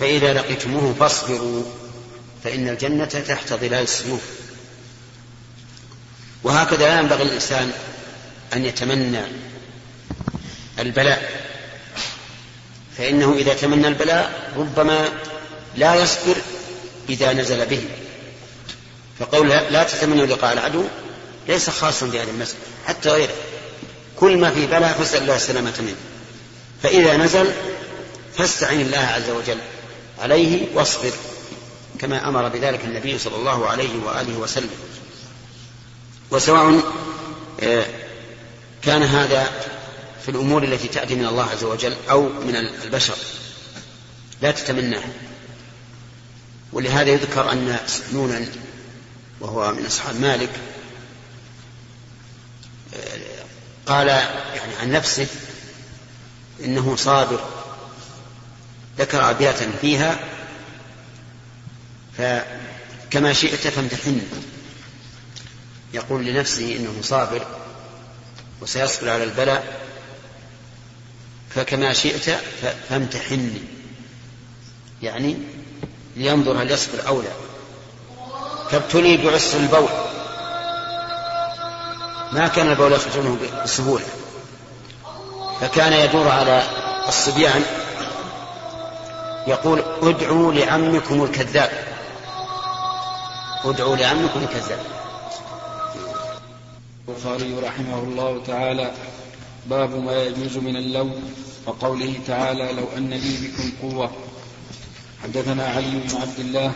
فإذا 0.00 0.32
لقيتموه 0.32 0.94
فاصبروا 0.94 1.62
فإن 2.44 2.68
الجنة 2.68 3.04
تحت 3.04 3.52
ظلال 3.52 3.82
السيوف. 3.82 4.22
وهكذا 6.44 6.78
لا 6.78 7.00
ينبغي 7.00 7.22
الإنسان 7.22 7.72
أن 8.54 8.64
يتمنى 8.64 9.20
البلاء 10.78 11.44
فإنه 12.98 13.32
إذا 13.32 13.54
تمنى 13.54 13.88
البلاء 13.88 14.52
ربما 14.56 15.08
لا 15.76 15.94
يصبر 15.94 16.36
إذا 17.08 17.32
نزل 17.32 17.66
به. 17.66 17.84
فقول 19.18 19.48
لا 19.48 19.82
تتمنوا 19.82 20.26
لقاء 20.26 20.52
العدو 20.52 20.84
ليس 21.48 21.70
خاصا 21.70 22.06
بهذه 22.06 22.30
المسألة 22.30 22.60
حتى 22.86 23.08
غيره. 23.08 23.34
كل 24.16 24.38
ما 24.38 24.50
في 24.50 24.66
بلاء 24.66 24.92
فاسأل 24.92 25.22
الله 25.22 25.36
السلامة 25.36 25.74
منه. 25.78 25.96
فإذا 26.82 27.16
نزل 27.16 27.52
فاستعن 28.38 28.80
الله 28.80 28.98
عز 28.98 29.30
وجل 29.30 29.58
عليه 30.22 30.66
واصبر 30.74 31.12
كما 31.98 32.28
أمر 32.28 32.48
بذلك 32.48 32.84
النبي 32.84 33.18
صلى 33.18 33.36
الله 33.36 33.66
عليه 33.66 34.04
وآله 34.04 34.38
وسلم. 34.38 34.70
وسواء 36.30 36.80
آه، 37.62 37.86
كان 38.82 39.02
هذا 39.02 39.52
في 40.24 40.30
الأمور 40.30 40.62
التي 40.62 40.88
تأتي 40.88 41.14
من 41.14 41.26
الله 41.26 41.50
عز 41.50 41.64
وجل 41.64 41.94
أو 42.10 42.22
من 42.22 42.56
البشر. 42.56 43.14
لا 44.42 44.50
تتمناه 44.50 45.02
ولهذا 46.74 47.10
يذكر 47.10 47.52
أن 47.52 47.78
سنونا 47.86 48.46
وهو 49.40 49.72
من 49.72 49.86
أصحاب 49.86 50.20
مالك 50.20 50.50
قال 53.86 54.08
يعني 54.08 54.76
عن 54.80 54.90
نفسه 54.90 55.26
إنه 56.64 56.96
صابر 56.96 57.40
ذكر 58.98 59.30
أبياتا 59.30 59.70
فيها 59.80 60.18
فكما 62.18 63.32
شئت 63.32 63.68
فامتحن. 63.68 64.20
يقول 65.94 66.24
لنفسه 66.24 66.76
إنه 66.76 66.94
صابر 67.02 67.46
وسيصبر 68.60 69.10
على 69.10 69.24
البلاء 69.24 69.80
فكما 71.54 71.92
شئت 71.92 72.30
فامتحني 72.88 73.60
يعني 75.02 75.36
لينظر 76.16 76.62
هل 76.62 76.70
يصبر 76.70 77.08
أو 77.08 77.22
لا. 77.22 77.30
فابتلي 78.70 79.16
بعسر 79.16 79.58
البول. 79.58 79.88
ما 82.32 82.48
كان 82.48 82.70
البول 82.70 82.92
يخرج 82.92 83.18
منه 83.18 83.38
بسهولة. 83.64 84.04
فكان 85.60 85.92
يدور 85.92 86.28
على 86.28 86.62
الصبيان. 87.08 87.64
يقول 89.46 89.82
ادعوا 90.02 90.52
لعمكم 90.52 91.24
الكذاب. 91.24 91.70
ادعوا 93.64 93.96
لعمكم 93.96 94.40
الكذاب. 94.40 94.80
البخاري 97.08 97.58
رحمه 97.58 97.98
الله 97.98 98.42
تعالى 98.46 98.92
باب 99.66 100.04
ما 100.04 100.22
يجوز 100.22 100.56
من 100.56 100.76
اللون 100.76 101.22
وقوله 101.66 102.14
تعالى 102.26 102.72
لو 102.72 102.84
أن 102.96 103.10
لي 103.10 103.48
بكم 103.48 103.72
قوة. 103.82 104.10
حدثنا 105.24 105.66
علي 105.66 105.90
بن 105.90 106.16
عبد 106.16 106.38
الله 106.38 106.72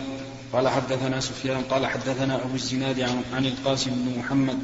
قال 0.52 0.68
حدثنا 0.68 1.20
سفيان 1.20 1.62
قال 1.62 1.86
حدثنا 1.86 2.44
أبو 2.44 2.54
الزناد 2.54 3.00
عن, 3.32 3.46
القاسم 3.46 3.90
بن 3.90 4.18
محمد 4.18 4.58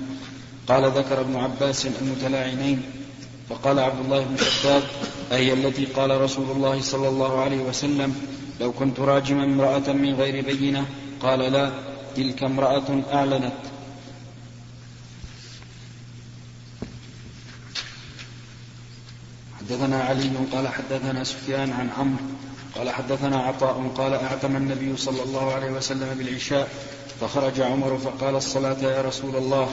قال 0.68 0.90
ذكر 0.90 1.20
ابن 1.20 1.36
عباس 1.36 1.86
المتلاعنين 1.86 2.82
فقال 3.50 3.78
عبد 3.78 4.04
الله 4.04 4.24
بن 4.24 4.36
شداد 4.36 4.82
أهي 5.32 5.52
التي 5.52 5.84
قال 5.84 6.20
رسول 6.20 6.50
الله 6.50 6.80
صلى 6.80 7.08
الله 7.08 7.40
عليه 7.40 7.58
وسلم 7.58 8.14
لو 8.60 8.72
كنت 8.72 9.00
راجما 9.00 9.44
امرأة 9.44 9.92
من 9.92 10.14
غير 10.14 10.44
بينة 10.44 10.86
قال 11.20 11.38
لا 11.38 11.72
تلك 12.16 12.44
امرأة 12.44 13.02
أعلنت. 13.12 13.52
علي 19.92 20.30
قال 20.52 20.68
حدثنا 20.68 21.24
سفيان 21.24 21.72
عن 21.72 21.88
عمرو 21.98 22.33
قال 22.76 22.90
حدثنا 22.90 23.38
عطاء 23.38 23.90
قال 23.96 24.14
أعتم 24.14 24.56
النبي 24.56 24.96
صلى 24.96 25.22
الله 25.22 25.54
عليه 25.54 25.70
وسلم 25.70 26.14
بالعشاء 26.18 26.68
فخرج 27.20 27.60
عمر 27.60 27.98
فقال 27.98 28.36
الصلاة 28.36 28.82
يا 28.82 29.02
رسول 29.02 29.36
الله 29.36 29.68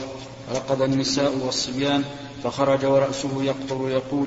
رقد 0.54 0.82
النساء 0.82 1.36
والصبيان 1.44 2.04
فخرج 2.44 2.84
ورأسه 2.84 3.42
يقطر 3.42 3.88
يقول 3.88 4.26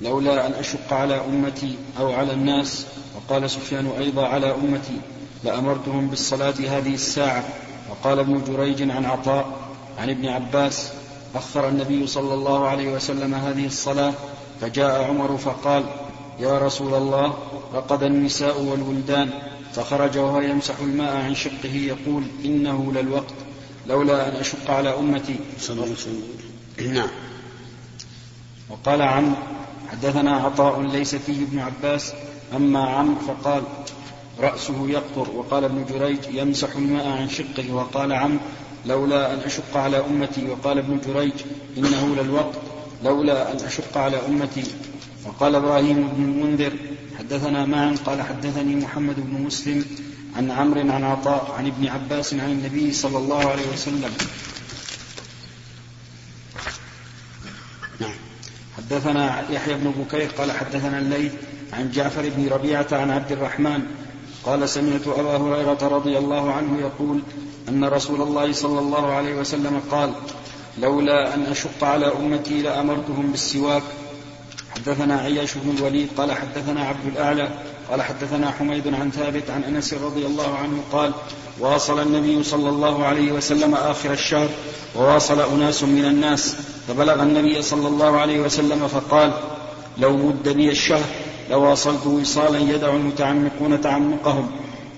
لولا 0.00 0.46
أن 0.46 0.52
أشق 0.52 0.92
على 0.92 1.20
أمتي 1.20 1.74
أو 1.98 2.12
على 2.12 2.32
الناس 2.32 2.86
وقال 3.16 3.50
سفيان 3.50 3.90
أيضا 3.98 4.26
على 4.26 4.54
أمتي 4.54 5.00
لأمرتهم 5.44 6.08
بالصلاة 6.08 6.54
هذه 6.68 6.94
الساعة. 6.94 7.44
وقال 7.90 8.18
ابن 8.18 8.42
جريج 8.44 8.90
عن 8.90 9.04
عطاء 9.04 9.46
عن 9.98 10.10
ابن 10.10 10.28
عباس 10.28 10.92
أخر 11.34 11.68
النبي 11.68 12.06
صلى 12.06 12.34
الله 12.34 12.68
عليه 12.68 12.92
وسلم 12.92 13.34
هذه 13.34 13.66
الصلاة 13.66 14.12
فجاء 14.60 15.04
عمر 15.04 15.36
فقال 15.36 15.84
يا 16.38 16.58
رسول 16.58 16.94
الله 16.94 17.34
رقد 17.74 18.02
النساء 18.02 18.60
والولدان 18.60 19.30
فخرج 19.74 20.18
وهو 20.18 20.40
يمسح 20.40 20.74
الماء 20.80 21.16
عن 21.16 21.34
شقه 21.34 21.74
يقول 21.74 22.24
إنه 22.44 22.92
للوقت 22.92 23.34
لولا 23.86 24.28
أن 24.28 24.36
أشق 24.36 24.70
على 24.70 24.98
أمتي. 24.98 25.36
نعم. 26.92 27.08
وقال 28.70 29.02
عم 29.02 29.34
حدثنا 29.90 30.36
عطاء 30.36 30.82
ليس 30.82 31.14
فيه 31.14 31.42
ابن 31.42 31.58
عباس 31.58 32.12
أما 32.56 32.88
عم 32.88 33.14
فقال 33.14 33.62
رأسه 34.40 34.88
يقطر. 34.88 35.30
وقال 35.30 35.64
ابن 35.64 35.84
جريج 35.84 36.18
يمسح 36.30 36.76
الماء 36.76 37.08
عن 37.08 37.28
شقه. 37.28 37.72
وقال 37.72 38.12
عم 38.12 38.38
لولا 38.86 39.34
أن 39.34 39.38
أشق 39.38 39.76
على 39.76 40.04
أمتي. 40.10 40.48
وقال 40.48 40.78
ابن 40.78 41.00
جريج 41.06 41.32
إنه 41.78 42.16
للوقت 42.22 42.58
لولا 43.04 43.52
أن 43.52 43.56
أشق 43.56 43.98
على 43.98 44.16
أمتي. 44.28 44.64
وقال 45.24 45.54
إبراهيم 45.54 46.08
بن 46.08 46.24
المنذر 46.24 46.72
حدثنا 47.18 47.66
معا 47.66 47.96
قال 48.06 48.22
حدثني 48.22 48.76
محمد 48.76 49.14
بن 49.18 49.42
مسلم 49.42 49.84
عن 50.36 50.50
عمرو 50.50 50.80
عن 50.80 51.04
عطاء 51.04 51.54
عن 51.58 51.66
ابن 51.66 51.88
عباس 51.88 52.34
عن 52.34 52.50
النبي 52.50 52.92
صلى 52.92 53.18
الله 53.18 53.50
عليه 53.50 53.72
وسلم. 53.72 54.10
حدثنا 58.76 59.50
يحيى 59.50 59.74
بن 59.74 59.90
بكير 59.90 60.30
قال 60.38 60.52
حدثنا 60.52 60.98
الليث 60.98 61.32
عن 61.72 61.90
جعفر 61.90 62.28
بن 62.36 62.48
ربيعة 62.48 62.86
عن 62.92 63.10
عبد 63.10 63.32
الرحمن 63.32 63.82
قال 64.44 64.68
سمعت 64.68 65.06
أبا 65.08 65.36
هريرة 65.36 65.78
رضي 65.82 66.18
الله 66.18 66.52
عنه 66.52 66.80
يقول 66.80 67.22
أن 67.68 67.84
رسول 67.84 68.22
الله 68.22 68.52
صلى 68.52 68.78
الله 68.78 69.12
عليه 69.12 69.34
وسلم 69.34 69.82
قال 69.90 70.12
لولا 70.78 71.34
أن 71.34 71.42
أشق 71.42 71.84
على 71.84 72.06
أمتي 72.06 72.62
لأمرتهم 72.62 73.30
بالسواك 73.30 73.82
حدثنا 74.76 75.20
عياش 75.20 75.54
بن 75.54 75.76
الوليد 75.78 76.08
قال 76.16 76.32
حدثنا 76.32 76.80
عبد 76.84 77.06
الأعلى 77.06 77.48
قال 77.90 78.02
حدثنا 78.02 78.50
حميد 78.50 78.94
عن 78.94 79.10
ثابت 79.10 79.50
عن 79.50 79.64
أنس 79.64 79.94
رضي 79.94 80.26
الله 80.26 80.54
عنه 80.54 80.82
قال 80.92 81.12
واصل 81.60 82.02
النبي 82.02 82.42
صلى 82.42 82.68
الله 82.68 83.04
عليه 83.04 83.32
وسلم 83.32 83.74
آخر 83.74 84.12
الشهر 84.12 84.48
وواصل 84.96 85.40
أناس 85.40 85.82
من 85.82 86.04
الناس 86.04 86.56
فبلغ 86.88 87.22
النبي 87.22 87.62
صلى 87.62 87.88
الله 87.88 88.20
عليه 88.20 88.40
وسلم 88.40 88.88
فقال 88.88 89.32
لو 89.98 90.16
مد 90.16 90.48
بي 90.48 90.70
الشهر 90.70 91.04
لواصلت 91.50 92.06
وصالا 92.06 92.58
يدع 92.58 92.94
المتعمقون 92.94 93.80
تعمقهم 93.80 94.50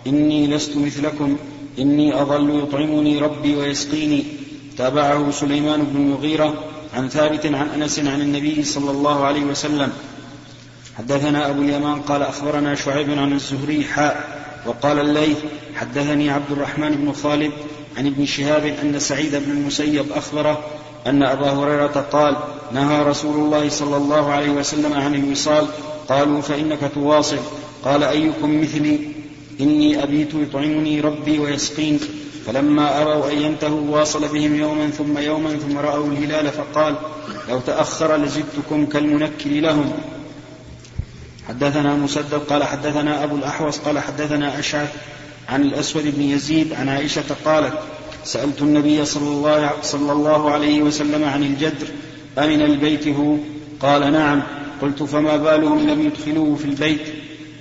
إني 0.07 0.47
لست 0.47 0.77
مثلكم 0.77 1.37
إني 1.79 2.23
أظل 2.23 2.63
يطعمني 2.63 3.19
ربي 3.19 3.57
ويسقيني. 3.57 4.25
تابعه 4.79 5.31
سليمان 5.31 5.83
بن 5.83 5.97
المغيرة 5.97 6.55
عن 6.95 7.09
ثابت 7.09 7.47
عن 7.47 7.69
أنس 7.69 7.99
عن 7.99 8.21
النبي 8.21 8.65
صلى 8.65 8.91
الله 8.91 9.25
عليه 9.25 9.45
وسلم. 9.45 9.93
حدثنا 10.99 11.51
أبو 11.51 11.63
اليمان 11.63 12.01
قال 12.01 12.23
أخبرنا 12.23 12.75
شعيب 12.75 13.11
عن 13.11 13.33
الزهري 13.33 13.85
حاء 13.85 14.45
وقال 14.67 14.99
الليث 14.99 15.39
حدثني 15.75 16.31
عبد 16.31 16.51
الرحمن 16.51 16.91
بن 16.91 17.13
خالد 17.13 17.53
عن 17.97 18.07
ابن 18.07 18.27
شهاب 18.27 18.67
أن 18.67 18.99
سعيد 18.99 19.37
بن 19.37 19.51
المسيب 19.51 20.13
أخبره 20.13 20.65
أن 21.07 21.23
أبا 21.23 21.51
هريرة 21.51 22.07
قال 22.13 22.37
نهى 22.73 23.03
رسول 23.03 23.37
الله 23.37 23.69
صلى 23.69 23.97
الله 23.97 24.33
عليه 24.33 24.51
وسلم 24.51 24.93
عن 24.93 25.15
الوصال. 25.15 25.67
قالوا 26.09 26.41
فإنك 26.41 26.91
تواصل. 26.95 27.39
قال 27.85 28.03
أيكم 28.03 28.61
مثلي؟ 28.61 28.99
إني 29.61 30.03
أبيت 30.03 30.35
يطعمني 30.35 31.01
ربي 31.01 31.39
ويسقين. 31.39 32.01
فلما 32.47 33.03
أروا 33.03 33.33
أن 33.33 33.39
ينتهوا 33.39 33.99
واصل 33.99 34.29
بهم 34.29 34.55
يوما 34.55 34.91
ثم 34.91 35.19
يوما 35.19 35.57
ثم 35.57 35.79
رأوا 35.79 36.07
الهلال 36.07 36.49
فقال 36.49 36.95
لو 37.49 37.61
تأخر 37.61 38.17
لزدتكم 38.17 38.87
كالمنكر 38.87 39.51
لهم. 39.51 39.93
حدثنا 41.49 41.95
مسدد 41.95 42.35
قال 42.35 42.65
حدثنا 42.65 43.25
أبو 43.25 43.37
الأحوص 43.37 43.79
قال 43.79 43.99
حدثنا 43.99 44.59
أشعث 44.59 44.95
عن 45.49 45.63
الأسود 45.63 46.15
بن 46.17 46.23
يزيد 46.23 46.73
عن 46.73 46.89
عائشة 46.89 47.25
قالت 47.45 47.79
سألت 48.25 48.63
النبي 48.63 49.05
صلى 49.05 49.29
الله, 49.29 49.71
صلى 49.83 50.13
الله 50.13 50.51
عليه 50.51 50.83
وسلم 50.83 51.25
عن 51.25 51.43
الجدر 51.43 51.87
أمن 52.39 52.63
البيت 52.63 53.09
هو؟ 53.09 53.37
قال 53.81 54.13
نعم. 54.13 54.43
قلت 54.83 55.03
فما 55.03 55.37
بالهم 55.37 55.89
لم 55.89 56.01
يدخلوه 56.01 56.57
في 56.57 56.65
البيت؟ 56.65 57.01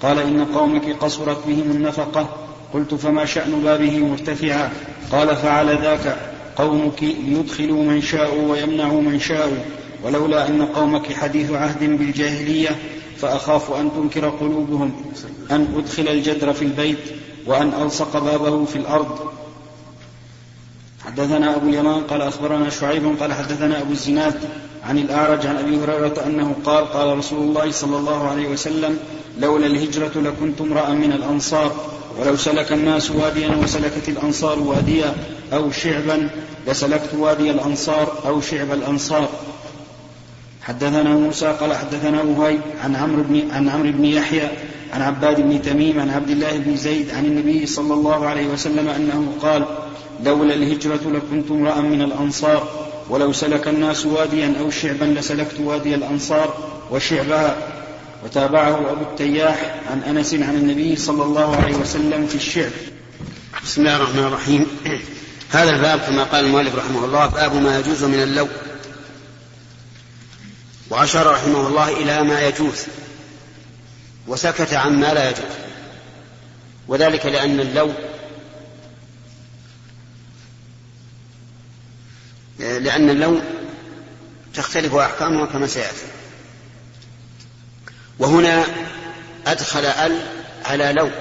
قال 0.02 0.20
إن 0.20 0.46
قومك 0.46 0.96
قصرت 1.00 1.48
بهم 1.48 1.72
النفقة. 1.72 2.30
قلت 2.74 2.94
فما 2.94 3.26
شأن 3.26 3.62
بابه 3.64 4.00
مرتفعا؟ 4.00 4.72
قال 5.12 5.36
فعل 5.36 5.78
ذاك. 5.78 6.18
قومك 6.56 7.04
ليدخلوا 7.04 7.84
من 7.84 8.02
شاءوا 8.02 8.52
ويمنعوا 8.52 9.02
من 9.02 9.20
شاءوا. 9.20 9.58
ولولا 10.04 10.48
أن 10.48 10.66
قومك 10.66 11.14
حديث 11.14 11.52
عهد 11.52 11.84
بالجاهلية 11.84 12.76
فأخاف 13.18 13.72
أن 13.72 13.92
تنكر 13.96 14.30
قلوبهم. 14.30 14.92
أن 15.52 15.68
أدخل 15.78 16.08
الجدر 16.08 16.54
في 16.54 16.62
البيت 16.62 16.98
وأن 17.46 17.72
ألصق 17.82 18.20
بابه 18.20 18.66
في 18.66 18.76
الأرض. 18.76 19.20
حدثنا 21.06 21.56
أبو 21.56 21.70
اليمان 21.70 22.02
قال 22.02 22.22
أخبرنا 22.22 22.70
شعيب 22.70 23.16
قال 23.20 23.34
حدثنا 23.34 23.82
أبو 23.82 23.92
الزناد 23.92 24.36
عن 24.84 24.98
الأعرج 24.98 25.46
عن 25.48 25.58
أبي 25.58 25.78
هريرة 25.78 26.24
أنه 26.26 26.56
قال 26.66 26.86
قال 26.86 27.18
رسول 27.18 27.40
الله 27.40 27.72
صلى 27.72 27.98
الله 27.98 28.28
عليه 28.28 28.48
وسلم 28.48 29.00
لولا 29.40 29.66
الهجرة 29.66 30.12
لكنت 30.16 30.62
امرأ 30.62 30.90
من 30.90 31.12
الأنصار. 31.12 31.76
ولو 32.20 32.38
سلك 32.38 32.72
الناس 32.72 33.12
واديا 33.12 33.50
وسلكت 33.64 34.10
الأنصار 34.10 34.60
واديا 34.60 35.16
أو 35.54 35.72
شعبا 35.72 36.30
لسلكت 36.68 37.14
وادي 37.14 37.52
الأنصار 37.52 38.18
أو 38.26 38.42
شعب 38.42 38.72
الأنصار. 38.72 39.30
حدثنا 40.62 41.10
موسى 41.10 41.56
قال 41.60 41.74
حدثنا 41.74 42.22
وهيب 42.22 42.60
عن 42.84 42.96
عمرو 42.96 43.24
بن 43.24 43.52
عن 43.52 43.70
عمرو 43.70 43.92
بن 43.92 44.06
يحيى 44.06 44.48
عن 44.94 45.02
عباد 45.02 45.42
بن 45.42 45.62
تميم 45.62 46.00
عن 46.00 46.10
عبد 46.10 46.30
الله 46.30 46.58
بن 46.58 46.76
زيد 46.76 47.12
عن 47.12 47.26
النبي 47.26 47.66
صلى 47.66 47.94
الله 47.94 48.28
عليه 48.28 48.48
وسلم 48.48 48.90
أنه 48.90 49.34
قال 49.42 49.66
لولا 50.24 50.54
الهجرة 50.54 51.00
لكنت 51.06 51.52
امرأ 51.52 51.82
من 51.82 52.02
الأنصار 52.02 52.68
ولو 53.10 53.34
سلك 53.34 53.68
الناس 53.68 54.06
واديا 54.06 54.54
أو 54.60 54.70
شعبا 54.70 55.06
لسلكت 55.06 55.60
وادي 55.60 55.96
الأنصار 55.96 56.54
وشعبها. 56.92 57.83
وتابعه 58.24 58.92
أبو 58.92 59.02
التياح 59.02 59.82
عن 59.92 60.04
أنس 60.04 60.34
عن 60.34 60.56
النبي 60.56 60.96
صلى 60.96 61.24
الله 61.24 61.56
عليه 61.56 61.76
وسلم 61.76 62.28
في 62.28 62.36
الشعب 62.36 62.72
بسم 63.64 63.82
الله 63.82 63.96
الرحمن 63.96 64.24
الرحيم. 64.24 64.68
هذا 65.50 65.70
الباب 65.70 66.00
كما 66.00 66.24
قال 66.24 66.46
المؤلف 66.46 66.76
رحمه 66.76 67.06
الله 67.06 67.28
باب 67.28 67.56
ما 67.56 67.80
يجوز 67.80 68.04
من 68.04 68.24
اللو. 68.24 68.48
وأشار 70.90 71.32
رحمه 71.32 71.68
الله 71.68 71.90
إلى 71.90 72.24
ما 72.24 72.48
يجوز 72.48 72.86
وسكت 74.28 74.74
عن 74.74 75.00
ما 75.00 75.14
لا 75.14 75.30
يجوز. 75.30 75.54
وذلك 76.88 77.26
لأن 77.26 77.60
اللو 77.60 77.92
لأن 82.60 83.10
اللو 83.10 83.42
تختلف 84.54 84.96
أحكامها 84.96 85.46
كما 85.46 85.68
سيأتي. 85.68 86.23
وهنا 88.20 88.66
أدخل 89.48 89.86
أل 89.86 90.28
على 90.66 90.94
لو 90.94 91.12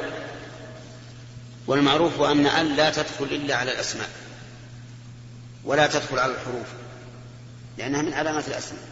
والمعروف 1.66 2.20
أن 2.20 2.46
أل 2.46 2.76
لا 2.76 2.90
تدخل 2.90 3.24
إلا 3.24 3.56
على 3.56 3.72
الأسماء 3.72 4.08
ولا 5.64 5.86
تدخل 5.86 6.18
على 6.18 6.32
الحروف 6.32 6.66
لأنها 7.78 8.02
من 8.02 8.14
علامات 8.14 8.48
الأسماء. 8.48 8.82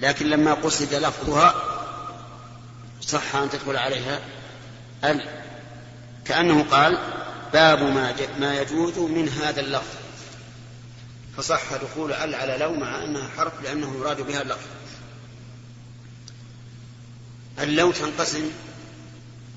لكن 0.00 0.26
لما 0.26 0.54
قصد 0.54 0.94
لفظها 0.94 1.54
صح 3.00 3.36
أن 3.36 3.50
تدخل 3.50 3.76
عليها 3.76 4.20
أل 5.04 5.28
كأنه 6.24 6.62
قال 6.62 6.98
باب 7.52 7.82
ما, 7.82 8.14
ما 8.38 8.60
يجوز 8.60 8.98
من 8.98 9.28
هذا 9.28 9.60
اللفظ. 9.60 9.94
فصح 11.36 11.76
دخول 11.82 12.12
أل 12.12 12.34
على 12.34 12.56
لو 12.56 12.74
مع 12.74 13.04
أنها 13.04 13.28
حرف 13.36 13.52
لأنه 13.62 13.96
يراد 13.98 14.20
بها 14.20 14.42
اللفظ. 14.42 14.66
اللو 17.58 17.92
تنقسم 17.92 18.50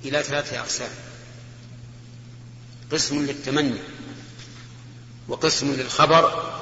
إلى 0.05 0.23
ثلاثة 0.23 0.59
أقسام. 0.59 0.89
قسم 2.91 3.25
للتمني 3.25 3.79
وقسم 5.27 5.73
للخبر 5.73 6.53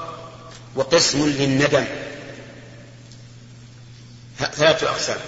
وقسم 0.75 1.25
للندم. 1.25 1.85
ثلاثة 4.37 4.89
أقسام. 4.89 5.19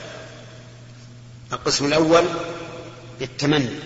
القسم 1.53 1.85
الأول 1.85 2.25
للتمني 3.21 3.79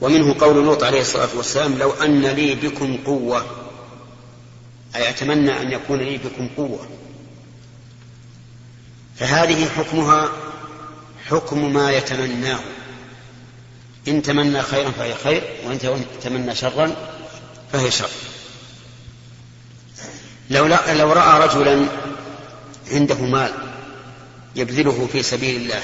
ومنه 0.00 0.38
قول 0.38 0.64
لوط 0.64 0.82
عليه 0.84 1.00
الصلاة 1.00 1.36
والسلام 1.36 1.78
لو 1.78 1.90
أن 1.90 2.26
لي 2.26 2.54
بكم 2.54 2.96
قوة. 2.96 3.68
أي 4.96 5.10
أتمنى 5.10 5.60
أن 5.60 5.72
يكون 5.72 5.98
لي 5.98 6.18
بكم 6.18 6.48
قوة. 6.56 6.88
فهذه 9.16 9.68
حكمها 9.68 10.32
حكم 11.32 11.72
ما 11.72 11.92
يتمناه. 11.92 12.60
إن 14.08 14.22
تمنى 14.22 14.62
خيرا 14.62 14.90
فهي 14.90 15.14
خير 15.24 15.42
وإن 15.66 16.04
تمنى 16.22 16.54
شرا 16.54 16.96
فهي 17.72 17.90
شر. 17.90 18.10
لو, 20.50 20.66
لو 20.88 21.12
رأى 21.12 21.48
رجلا 21.48 21.86
عنده 22.92 23.14
مال 23.14 23.52
يبذله 24.56 25.08
في 25.12 25.22
سبيل 25.22 25.56
الله 25.56 25.80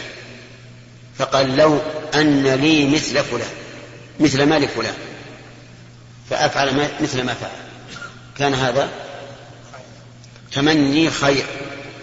فقال 1.19 1.57
لو 1.57 1.79
أن 2.15 2.47
لي 2.47 2.87
مثل 2.87 3.25
فلان 3.25 3.51
مثل 4.21 4.43
مال 4.47 4.69
فلان 4.69 4.95
فأفعل 6.31 6.89
مثل 7.01 7.23
ما 7.23 7.35
فعل. 7.35 7.51
كان 8.39 8.55
هذا 8.55 8.89
تمني 10.53 11.11
خير 11.11 11.47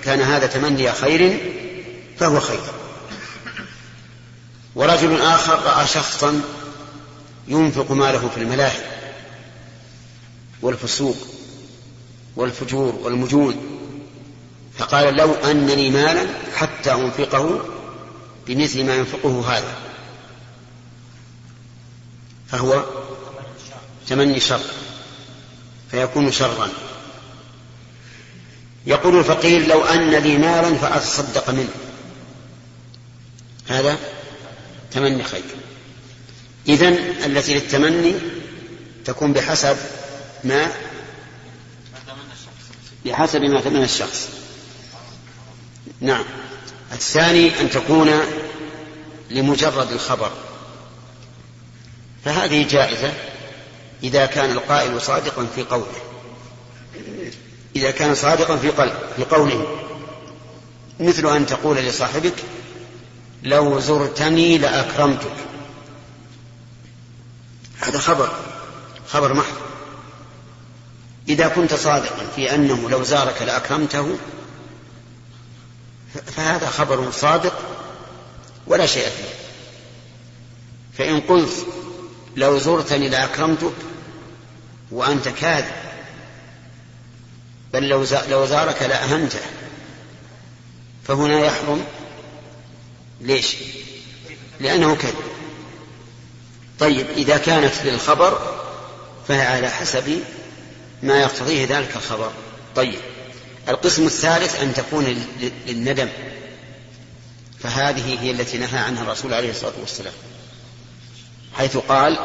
كان 0.04 0.22
هذا 0.22 0.48
تمني 0.48 0.92
خير 0.92 1.40
فهو 2.20 2.40
خير. 2.40 2.60
ورجل 4.76 5.22
آخر 5.22 5.60
رأى 5.64 5.88
شخصا 5.88 6.42
ينفق 7.48 7.92
ماله 7.92 8.30
في 8.30 8.38
الملاهي 8.38 8.82
والفسوق 10.62 11.18
والفجور 12.36 12.96
والمجون 12.96 13.76
فقال 14.78 15.16
لو 15.16 15.34
أن 15.34 15.68
لي 15.68 15.90
مالا 15.90 16.28
حتى 16.56 16.94
أنفقه 16.94 17.60
بمثل 18.48 18.86
ما 18.86 18.96
ينفقه 18.96 19.58
هذا. 19.58 19.76
فهو 22.48 22.84
تمني 24.08 24.40
شر 24.40 24.62
فيكون 25.92 26.32
شرا. 26.32 26.70
يقول 28.86 29.20
الفقير 29.20 29.68
لو 29.68 29.84
أن 29.84 30.10
لي 30.10 30.38
مالا 30.38 30.76
فأتصدق 30.76 31.50
منه. 31.50 31.70
هذا 33.68 33.98
تمني 34.96 35.24
خير. 35.24 35.44
إذن 36.68 36.94
التي 37.26 37.54
للتمني 37.54 38.16
تكون 39.06 39.34
بحسب 39.34 39.78
ما 40.44 40.72
بحسب 43.06 43.42
ما 43.42 43.62
تمنى 43.62 43.84
الشخص. 43.84 44.30
نعم. 46.02 46.24
الثاني 46.92 47.62
أن 47.62 47.70
تكون 47.70 48.12
لمجرد 49.30 49.92
الخبر. 49.92 50.32
فهذه 52.26 52.68
جائزة 52.68 53.14
إذا 54.04 54.26
كان 54.26 54.52
القائل 54.52 55.02
صادقا 55.02 55.48
في 55.56 55.64
قوله. 55.64 56.02
إذا 57.76 57.92
كان 57.92 58.16
صادقا 58.16 58.58
في 58.58 58.70
قلب 58.70 58.94
في 59.16 59.24
قوله. 59.24 59.80
مثل 61.00 61.36
أن 61.36 61.46
تقول 61.46 61.78
لصاحبك 61.78 62.34
لو 63.44 63.80
زرتني 63.80 64.58
لأكرمتك. 64.58 65.36
هذا 67.80 68.00
خبر 68.00 68.30
خبر 69.08 69.34
محض. 69.34 69.56
إذا 71.30 71.48
كنت 71.48 71.74
صادقا 71.74 72.26
في 72.36 72.56
أنه 72.56 72.90
لو 72.90 73.04
زارك 73.04 73.42
لأكرمته 73.42 74.18
فهذا 76.26 76.70
خبر 76.70 77.12
صادق 77.12 77.60
ولا 78.68 78.86
شيء 78.86 79.10
فيه. 79.10 79.36
فإن 80.98 81.20
قلت 81.20 81.66
لو 82.36 82.60
زرتني 82.60 83.10
لأكرمتك 83.10 83.74
وأنت 84.92 85.28
كاذب 85.28 85.76
بل 87.74 87.90
لو 88.30 88.46
زارك 88.46 88.82
لأهنته 88.82 89.40
فهنا 91.08 91.40
يحرم 91.40 91.84
ليش؟ 93.22 93.56
لأنه 94.60 94.96
كذب. 94.96 95.16
طيب 96.80 97.08
إذا 97.18 97.38
كانت 97.38 97.74
للخبر 97.86 98.62
فهي 99.28 99.42
على 99.42 99.70
حسب 99.70 100.20
ما 101.04 101.22
يقتضيه 101.22 101.66
ذلك 101.66 101.96
الخبر. 101.96 102.32
طيب 102.76 103.00
القسم 103.70 104.06
الثالث 104.06 104.62
أن 104.62 104.74
تكون 104.74 105.28
للندم. 105.68 106.10
فهذه 107.60 108.22
هي 108.22 108.32
التي 108.32 108.58
نهى 108.58 108.80
عنها 108.80 109.04
الرسول 109.04 109.34
عليه 109.34 109.50
الصلاة 109.50 109.74
والسلام. 109.80 110.14
حيث 111.54 111.78
قال 111.78 112.20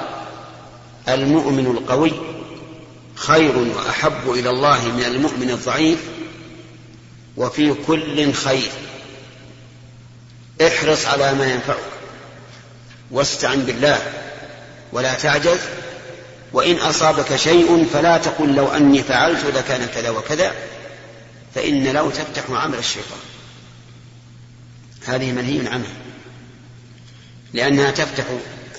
المؤمن 1.08 1.66
القوي 1.66 2.12
خير 3.14 3.58
وأحب 3.58 4.30
إلى 4.30 4.50
الله 4.50 4.88
من 4.88 5.04
المؤمن 5.04 5.50
الضعيف 5.50 5.98
وفي 7.36 7.74
كل 7.86 8.32
خير. 8.32 8.70
احرص 10.66 11.06
على 11.06 11.34
ما 11.34 11.52
ينفعك. 11.52 11.78
واستعن 13.10 13.64
بالله 13.64 14.12
ولا 14.92 15.14
تعجز. 15.14 15.58
وإن 16.52 16.76
أصابك 16.76 17.36
شيء 17.36 17.88
فلا 17.92 18.18
تقل 18.18 18.54
لو 18.54 18.68
أني 18.68 19.02
فعلت 19.02 19.44
لكان 19.44 19.86
كذا 19.86 20.10
وكذا 20.10 20.52
فإن 21.54 21.92
لو 21.92 22.10
تفتح 22.10 22.50
عمل 22.50 22.78
الشيطان. 22.78 23.18
هذه 25.06 25.32
منهي 25.32 25.68
عنها. 25.68 25.96
لأنها 27.52 27.90
تفتح 27.90 28.24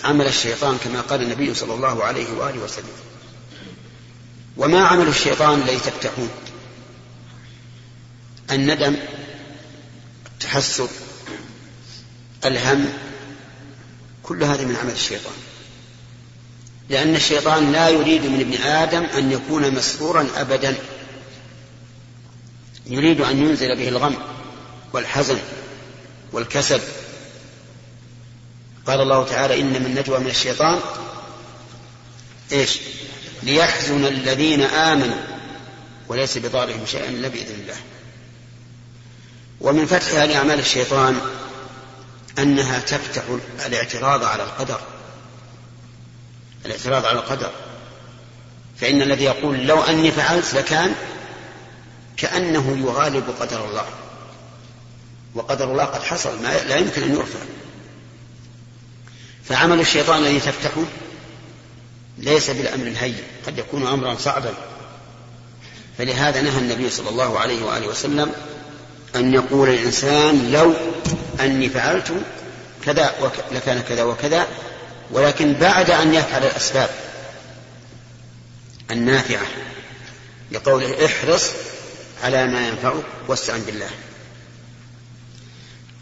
عمل 0.04 0.28
الشيطان 0.28 0.78
كما 0.84 1.02
قال 1.02 1.22
النبي 1.22 1.54
صلى 1.54 1.74
الله 1.74 2.04
عليه 2.04 2.32
وآله 2.34 2.60
وسلم. 2.60 2.86
وما 4.58 4.88
عمل 4.88 5.08
الشيطان 5.08 5.62
الذي 5.62 5.78
تفتحون؟ 5.78 6.30
الندم 8.52 8.96
التحسر 10.26 10.88
الهم 12.46 12.94
كل 14.24 14.44
هذه 14.44 14.66
من 14.66 14.76
عمل 14.76 14.92
الشيطان. 14.92 15.34
لأن 16.90 17.16
الشيطان 17.16 17.72
لا 17.72 17.90
يريد 17.90 18.26
من 18.26 18.40
ابن 18.40 18.54
آدم 18.54 19.04
أن 19.04 19.32
يكون 19.32 19.72
مسرورا 19.72 20.28
أبدا. 20.36 20.76
يريد 22.88 23.22
أن 23.22 23.46
ينزل 23.46 23.78
به 23.78 23.88
الغم 23.88 24.16
والحزن 24.94 25.38
والكسل. 26.32 26.80
قال 28.86 29.02
الله 29.02 29.26
تعالى 29.26 29.62
إن 29.62 29.84
من 29.84 29.96
نجوى 29.96 30.20
من 30.20 30.28
الشيطان 30.28 30.80
إيش؟ 32.52 32.80
ليحزن 33.44 34.06
الذين 34.06 34.62
آمنوا. 34.62 35.22
وليس 36.08 36.38
بضارهم 36.38 36.86
شيئا 36.86 37.10
إلا 37.10 37.28
بإذن 37.28 37.56
الله. 37.62 37.78
ومن 39.62 39.86
فتحها 39.86 40.26
لأعمال 40.26 40.60
الشيطان 40.60 41.22
أنها 42.40 42.80
تفتح 42.80 43.24
الاعتراض 43.66 44.24
على 44.24 44.44
القدر. 44.44 44.80
الاعتراض 46.66 47.06
على 47.06 47.20
القدر. 47.20 47.52
فإن 48.78 49.02
الذي 49.02 49.24
يقول 49.24 49.68
لو 49.68 49.82
أني 49.82 50.12
فعلت 50.12 50.54
لكان 50.54 50.96
كأنه 52.18 52.78
يغالب 52.78 53.24
قدر 53.40 53.66
الله. 53.66 53.86
وقدر 55.36 55.72
الله 55.72 55.86
قد 55.86 56.04
حصل 56.04 56.42
ما 56.42 56.58
لا 56.58 56.76
يمكن 56.76 57.04
أن 57.04 57.16
يرفع. 57.16 57.40
فعمل 59.44 59.80
الشيطان 59.80 60.24
الذي 60.24 60.40
تفتحه 60.40 60.84
ليس 62.18 62.50
بالأمر 62.50 62.88
الهين 62.88 63.24
قد 63.48 63.58
يكون 63.58 63.88
أمرا 63.88 64.16
صعبا. 64.16 64.54
فلهذا 65.98 66.42
نهى 66.42 66.58
النبي 66.60 66.90
صلى 66.90 67.10
الله 67.10 67.40
عليه 67.40 67.64
وآله 67.64 67.88
وسلم 67.88 68.32
أن 69.16 69.34
يقول 69.34 69.70
الإنسان 69.70 70.52
لو 70.52 70.74
أني 71.40 71.70
فعلت 71.70 72.12
كذا 72.86 73.12
وك... 73.22 73.34
لكان 73.52 73.82
كذا 73.82 74.04
وكذا 74.04 74.48
ولكن 75.12 75.54
بعد 75.54 75.90
أن 75.90 76.14
يفعل 76.14 76.44
الأسباب 76.44 76.90
النافعة 78.92 79.46
لقوله 80.52 81.06
احرص 81.06 81.52
على 82.24 82.48
ما 82.48 82.68
ينفعك 82.68 83.04
واستعن 83.28 83.62
بالله. 83.62 83.90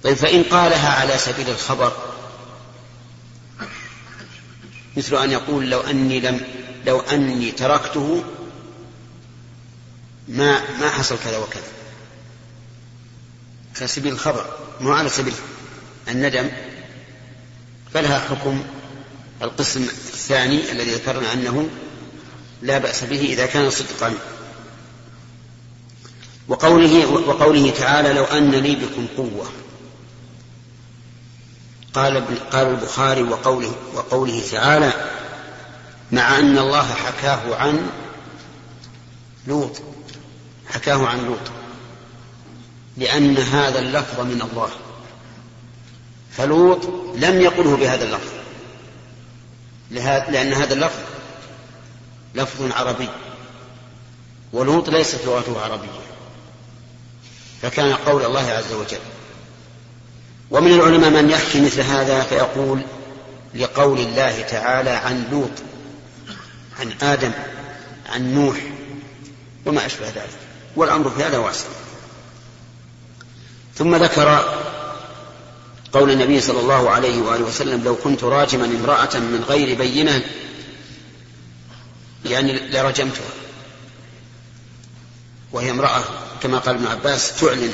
طيب 0.03 0.17
فإن 0.17 0.43
قالها 0.43 0.89
على 0.89 1.17
سبيل 1.17 1.49
الخبر 1.49 1.93
مثل 4.97 5.23
أن 5.23 5.31
يقول 5.31 5.69
لو 5.69 5.79
أني 5.79 6.19
لم 6.19 6.41
لو 6.85 6.99
أني 6.99 7.51
تركته 7.51 8.23
ما 10.27 10.61
ما 10.79 10.89
حصل 10.89 11.17
كذا 11.23 11.37
وكذا. 11.37 11.78
على 13.79 13.87
سبيل 13.87 14.13
الخبر 14.13 14.45
مو 14.81 14.91
على 14.91 15.09
سبيل 15.09 15.33
الندم 16.07 16.49
فلها 17.93 18.19
حكم 18.19 18.63
القسم 19.41 19.83
الثاني 19.83 20.71
الذي 20.71 20.91
ذكرنا 20.91 21.33
أنه 21.33 21.69
لا 22.61 22.77
بأس 22.77 23.03
به 23.03 23.21
إذا 23.21 23.45
كان 23.45 23.69
صدقا. 23.69 24.13
وقوله 26.47 27.05
وقوله 27.05 27.69
تعالى 27.71 28.13
لو 28.13 28.23
أن 28.23 28.51
لي 28.51 28.75
بكم 28.75 29.07
قوة. 29.17 29.49
قال 31.93 32.49
قال 32.49 32.67
البخاري 32.67 33.23
وقوله 33.23 33.75
وقوله 33.93 34.43
تعالى 34.51 34.93
مع 36.11 36.39
أن 36.39 36.57
الله 36.57 36.93
حكاه 36.93 37.55
عن 37.55 37.89
لوط. 39.47 39.81
حكاه 40.67 41.07
عن 41.07 41.25
لوط. 41.25 41.58
لأن 42.99 43.37
هذا 43.37 43.79
اللفظ 43.79 44.19
من 44.19 44.41
الله. 44.51 44.69
فلوط 46.31 46.85
لم 47.15 47.41
يقله 47.41 47.77
بهذا 47.77 48.03
اللفظ. 48.03 48.31
لأن 50.31 50.53
هذا 50.53 50.73
اللفظ 50.73 50.99
لفظ 52.35 52.71
عربي. 52.71 53.09
ولوط 54.53 54.89
ليست 54.89 55.25
لغته 55.25 55.61
عربية. 55.61 55.99
فكان 57.61 57.93
قول 57.93 58.25
الله 58.25 58.51
عز 58.51 58.73
وجل. 58.73 58.99
ومن 60.51 60.73
العلماء 60.73 61.09
من 61.09 61.29
يحكي 61.29 61.61
مثل 61.61 61.81
هذا 61.81 62.21
فيقول 62.21 62.81
لقول 63.55 63.99
الله 63.99 64.41
تعالى 64.41 64.89
عن 64.89 65.27
لوط 65.31 65.51
عن 66.79 66.93
آدم 67.01 67.31
عن 68.09 68.33
نوح 68.33 68.57
وما 69.65 69.85
أشبه 69.85 70.07
ذلك. 70.07 70.39
والأمر 70.75 71.09
في 71.09 71.23
هذا 71.23 71.37
واسع. 71.37 71.67
ثم 73.79 73.95
ذكر 73.95 74.59
قول 75.91 76.11
النبي 76.11 76.41
صلى 76.41 76.59
الله 76.59 76.89
عليه 76.89 77.21
وآله 77.21 77.43
وسلم 77.43 77.83
لو 77.83 77.95
كنت 77.95 78.23
راجما 78.23 78.65
امرأة 78.65 79.17
من 79.17 79.45
غير 79.49 79.77
بينة 79.77 80.21
يعني 82.25 82.69
لرجمتها. 82.69 83.29
وهي 85.51 85.71
امرأة 85.71 86.03
كما 86.43 86.57
قال 86.57 86.75
ابن 86.75 86.87
عباس 86.87 87.39
تعلن 87.39 87.73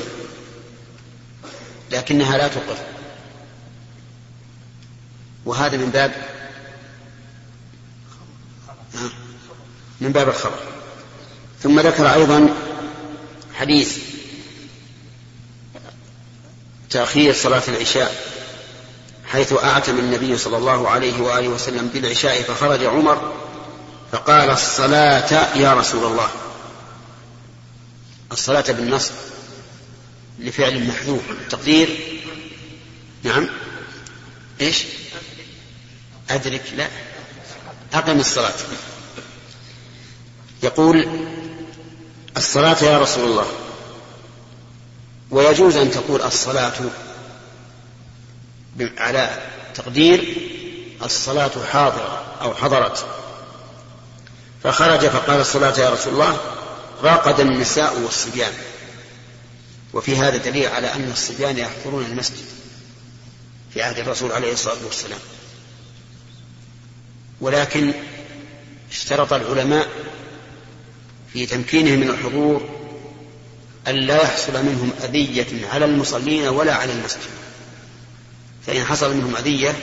لكنها 1.90 2.38
لا 2.38 2.48
تقر. 2.48 2.78
وهذا 5.44 5.76
من 5.76 5.90
باب 5.90 6.12
من 10.00 10.12
باب 10.12 10.28
الخبر. 10.28 10.58
ثم 11.62 11.80
ذكر 11.80 12.14
أيضا 12.14 12.48
حديث 13.54 14.15
تأخير 16.90 17.34
صلاة 17.34 17.62
العشاء 17.68 18.36
حيث 19.26 19.52
أعتم 19.52 19.98
النبي 19.98 20.38
صلى 20.38 20.56
الله 20.56 20.88
عليه 20.88 21.20
وآله 21.20 21.48
وسلم 21.48 21.88
بالعشاء 21.88 22.42
فخرج 22.42 22.84
عمر 22.84 23.32
فقال 24.12 24.50
الصلاة 24.50 25.56
يا 25.56 25.74
رسول 25.74 26.04
الله. 26.04 26.28
الصلاة 28.32 28.64
بالنصب 28.68 29.12
لفعل 30.38 30.86
محذوف 30.88 31.22
تقدير؟ 31.50 32.20
نعم. 33.22 33.48
إيش؟ 34.60 34.84
أدرك 36.30 36.62
لا. 36.76 36.88
أقم 37.92 38.20
الصلاة. 38.20 38.54
يقول 40.62 41.08
الصلاة 42.36 42.84
يا 42.84 42.98
رسول 42.98 43.24
الله. 43.24 43.46
ويجوز 45.30 45.76
أن 45.76 45.90
تقول 45.90 46.22
الصلاة 46.22 46.72
على 48.98 49.38
تقدير 49.74 50.36
الصلاة 51.02 51.50
حاضرة 51.72 52.24
أو 52.42 52.54
حضرت. 52.54 53.06
فخرج 54.62 55.06
فقال 55.06 55.40
الصلاة 55.40 55.80
يا 55.80 55.90
رسول 55.90 56.12
الله 56.12 56.40
راقد 57.02 57.40
النساء 57.40 57.98
والصبيان. 57.98 58.52
وفي 59.92 60.16
هذا 60.16 60.36
دليل 60.36 60.66
على 60.66 60.94
أن 60.94 61.10
الصبيان 61.12 61.58
يحضرون 61.58 62.04
المسجد 62.04 62.44
في 63.74 63.82
عهد 63.82 63.98
الرسول 63.98 64.32
عليه 64.32 64.52
الصلاة 64.52 64.84
والسلام. 64.84 65.20
ولكن 67.40 67.92
اشترط 68.90 69.32
العلماء 69.32 69.88
في 71.32 71.46
تمكينهم 71.46 71.98
من 71.98 72.10
الحضور 72.10 72.75
أن 73.88 73.94
لا 73.94 74.22
يحصل 74.22 74.52
منهم 74.52 74.90
أذية 75.04 75.66
على 75.72 75.84
المصلين 75.84 76.48
ولا 76.48 76.74
على 76.74 76.92
المسجد. 76.92 77.30
فإن 78.66 78.84
حصل 78.84 79.16
منهم 79.16 79.36
أذية 79.36 79.74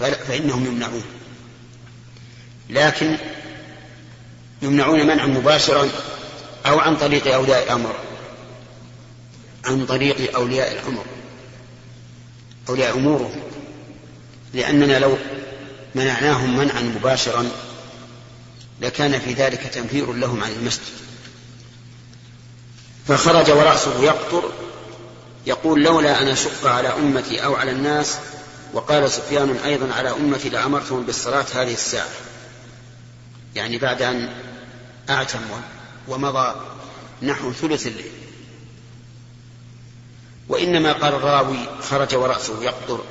فإنهم 0.00 0.66
يمنعون. 0.66 1.04
لكن 2.70 3.16
يمنعون 4.62 5.06
منعا 5.06 5.26
مباشرا 5.26 5.88
أو 6.66 6.78
عن 6.78 6.96
طريق 6.96 7.34
أولياء 7.34 7.62
الأمر. 7.64 7.94
عن 9.64 9.86
طريق 9.86 10.34
أولياء 10.34 10.72
الأمر. 10.72 11.04
أولياء 12.68 12.96
أمورهم. 12.96 13.42
لأننا 14.54 14.98
لو 14.98 15.16
منعناهم 15.94 16.58
منعا 16.58 16.82
مباشرا 16.82 17.50
لكان 18.80 19.20
في 19.20 19.32
ذلك 19.32 19.60
تنفير 19.60 20.12
لهم 20.12 20.44
عن 20.44 20.52
المسجد. 20.52 21.03
فخرج 23.08 23.50
ورأسه 23.50 24.02
يقطر 24.02 24.52
يقول 25.46 25.82
لولا 25.82 26.22
أن 26.22 26.28
أشق 26.28 26.66
على 26.66 26.88
أمتي 26.88 27.44
أو 27.44 27.54
على 27.54 27.70
الناس 27.70 28.18
وقال 28.72 29.10
سفيان 29.10 29.56
أيضا 29.56 29.94
على 29.94 30.10
أمتي 30.10 30.48
لأمرتهم 30.48 31.02
بالصلاة 31.02 31.46
هذه 31.54 31.72
الساعة. 31.72 32.08
يعني 33.54 33.78
بعد 33.78 34.02
أن 34.02 34.36
أعتم 35.10 35.40
ومضى 36.08 36.54
نحو 37.22 37.52
ثلث 37.52 37.86
الليل. 37.86 38.12
وإنما 40.48 40.92
قال 40.92 41.14
الراوي 41.14 41.58
خرج 41.90 42.14
ورأسه 42.14 42.62
يقطر 42.62 43.04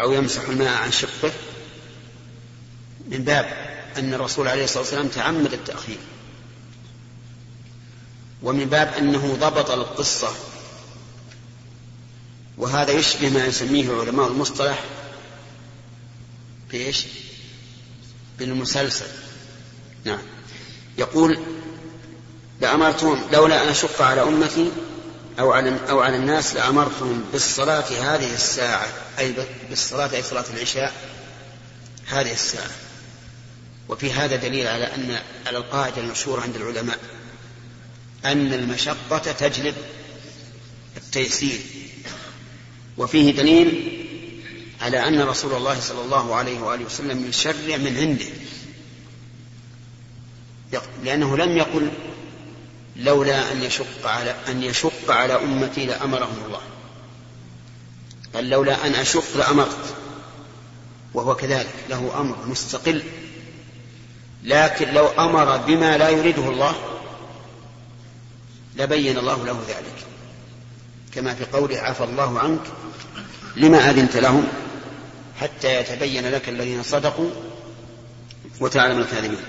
أو 0.00 0.12
يمسح 0.12 0.42
الماء 0.48 0.82
عن 0.82 0.92
شقه 0.92 1.32
من 3.08 3.24
باب 3.24 3.72
أن 3.98 4.14
الرسول 4.14 4.48
عليه 4.48 4.64
الصلاة 4.64 4.82
والسلام 4.82 5.08
تعمد 5.08 5.52
التأخير. 5.52 5.98
ومن 8.42 8.64
باب 8.64 8.94
أنه 8.98 9.36
ضبط 9.40 9.70
القصة. 9.70 10.28
وهذا 12.58 12.92
يشبه 12.92 13.30
ما 13.30 13.46
يسميه 13.46 14.00
علماء 14.00 14.28
المصطلح 14.28 14.84
بإيش؟ 16.70 17.06
بالمسلسل. 18.38 19.06
نعم. 20.04 20.22
يقول 20.98 21.38
لأمرتهم 22.60 23.20
لولا 23.32 23.62
أن 23.62 23.68
أشق 23.68 24.02
على 24.02 24.22
أمتي 24.22 24.70
أو 25.38 25.52
على 25.52 25.78
أو 25.90 26.00
على 26.00 26.16
الناس 26.16 26.54
لأمرتهم 26.54 27.24
بالصلاة 27.32 28.14
هذه 28.14 28.34
الساعة. 28.34 28.86
أي 29.18 29.34
بالصلاة 29.68 30.14
أي 30.14 30.22
صلاة 30.22 30.44
العشاء 30.54 30.92
هذه 32.06 32.32
الساعة. 32.32 32.70
وفي 33.88 34.12
هذا 34.12 34.36
دليل 34.36 34.66
على 34.66 34.94
أن 34.94 35.18
على 35.46 35.58
القاعدة 35.58 36.02
المشهورة 36.02 36.40
عند 36.40 36.56
العلماء. 36.56 36.98
أن 38.24 38.52
المشقة 38.52 39.32
تجلب 39.32 39.74
التيسير. 40.96 41.60
وفيه 42.98 43.32
دليل 43.32 43.98
على 44.80 45.08
أن 45.08 45.20
رسول 45.20 45.54
الله 45.54 45.80
صلى 45.80 46.00
الله 46.00 46.34
عليه 46.34 46.60
وآله 46.60 46.84
وسلم 46.84 47.28
يشرع 47.28 47.76
من 47.76 47.96
عنده. 47.96 48.26
لأنه 51.04 51.36
لم 51.36 51.56
يقل 51.56 51.90
لولا 52.96 53.52
أن 53.52 53.62
يشق 53.62 54.06
على 54.06 54.36
أن 54.48 54.62
يشق 54.62 55.10
على 55.10 55.34
أمتي 55.34 55.86
لأمرهم 55.86 56.44
الله. 56.46 56.60
قال 58.34 58.50
لولا 58.50 58.86
أن 58.86 58.94
أشق 58.94 59.36
لأمرت. 59.36 59.94
وهو 61.14 61.34
كذلك. 61.34 61.74
له 61.90 62.20
أمر 62.20 62.46
مستقل. 62.46 63.02
لكن 64.44 64.92
لو 64.92 65.06
أمر 65.06 65.56
بما 65.56 65.98
لا 65.98 66.08
يريده 66.08 66.48
الله 66.48 66.91
لبين 68.76 69.18
الله 69.18 69.44
له 69.44 69.64
ذلك. 69.68 70.04
كما 71.14 71.34
في 71.34 71.44
قوله 71.44 71.78
عفى 71.78 72.04
الله 72.04 72.38
عنك 72.38 72.60
لما 73.56 73.90
أذنت 73.90 74.16
لهم 74.16 74.48
حتى 75.40 75.80
يتبين 75.80 76.30
لك 76.30 76.48
الذين 76.48 76.82
صدقوا 76.82 77.30
وتعلم 78.60 78.98
الكاذبين. 78.98 79.44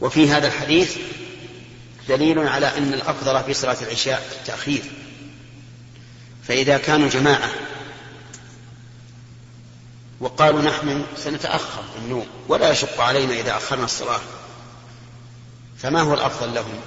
وفي 0.00 0.30
هذا 0.30 0.46
الحديث 0.46 0.96
دليل 2.08 2.38
على 2.38 2.66
أن 2.66 2.94
الأفضل 2.94 3.44
في 3.44 3.54
صلاة 3.54 3.76
العشاء 3.82 4.38
التأخير. 4.40 4.82
فإذا 6.48 6.78
كانوا 6.78 7.08
جماعة 7.08 7.50
وقالوا 10.20 10.62
نحن 10.62 11.04
سنتأخر 11.16 11.82
النوم 11.98 12.26
ولا 12.48 12.70
يشق 12.70 13.00
علينا 13.00 13.34
إذا 13.34 13.56
أخرنا 13.56 13.84
الصلاة 13.84 14.20
فما 15.78 16.00
هو 16.00 16.14
الأفضل 16.14 16.54
لهم؟ 16.54 16.80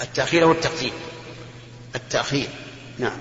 التأخير 0.00 0.42
أو 0.42 0.52
التقديم. 0.52 0.92
التأخير 1.94 2.48
نعم. 2.98 3.18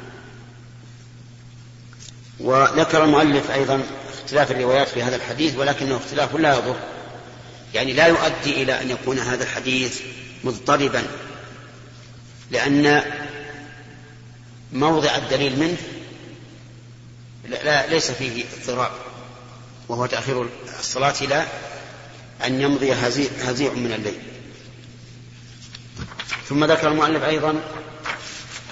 وذكر 2.39 3.03
المؤلف 3.03 3.51
أيضا 3.51 3.83
اختلاف 4.13 4.51
الروايات 4.51 4.87
في 4.87 5.03
هذا 5.03 5.15
الحديث 5.15 5.55
ولكنه 5.55 5.97
اختلاف 5.97 6.35
لا 6.35 6.57
يضر. 6.57 6.75
يعني 7.73 7.93
لا 7.93 8.07
يؤدي 8.07 8.63
إلى 8.63 8.81
أن 8.81 8.89
يكون 8.89 9.19
هذا 9.19 9.43
الحديث 9.43 10.01
مضطربا 10.43 11.03
لأن 12.51 13.03
موضع 14.73 15.15
الدليل 15.15 15.59
منه 15.59 15.77
لا, 17.49 17.63
لا 17.63 17.87
ليس 17.87 18.11
فيه 18.11 18.43
اضطراب. 18.59 18.91
وهو 19.89 20.05
تأخير 20.05 20.49
الصلاة 20.79 21.15
إلى 21.21 21.47
أن 22.45 22.61
يمضي 22.61 22.93
هزيع 22.93 23.73
من 23.73 23.93
الليل. 23.93 24.36
ثم 26.49 26.65
ذكر 26.65 26.87
المؤلف 26.87 27.23
أيضا 27.23 27.61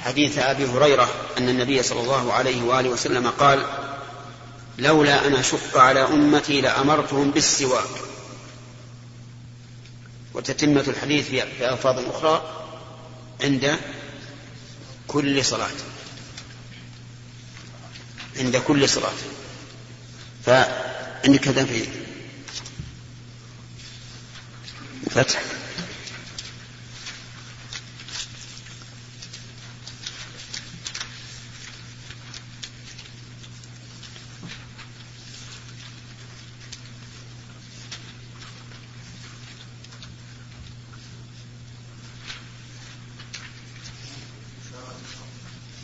حديث 0.01 0.37
أبي 0.37 0.65
هريرة 0.65 1.09
أن 1.37 1.49
النبي 1.49 1.83
صلى 1.83 2.01
الله 2.01 2.33
عليه 2.33 2.63
وآله 2.63 2.89
وسلم 2.89 3.27
قال 3.29 3.65
لولا 4.77 5.27
أن 5.27 5.35
أشق 5.35 5.77
على 5.77 6.03
أمتي 6.03 6.61
لأمرتهم 6.61 7.31
بالسواك. 7.31 7.89
وتتمة 10.33 10.83
الحديث 10.87 11.29
في 11.29 11.69
ألفاظ 11.69 11.99
أخرى 11.99 12.65
عند 13.43 13.75
كل 15.07 15.45
صلاة. 15.45 15.69
عند 18.37 18.57
كل 18.57 18.89
صلاة. 18.89 19.13
فعندك 20.45 21.39
كذا 21.39 21.65
في 21.65 21.85
فتح 25.11 25.41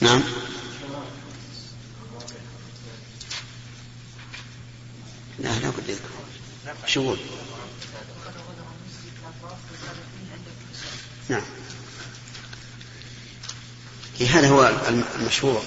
نعم 0.02 0.22
لا 5.40 5.50
لا 5.60 5.70
بد 5.70 5.90
يذكر 5.90 6.10
يقول؟ 6.96 7.18
نعم. 11.30 11.42
هذا 14.30 14.50
هو 14.50 14.72
المشهور 15.20 15.62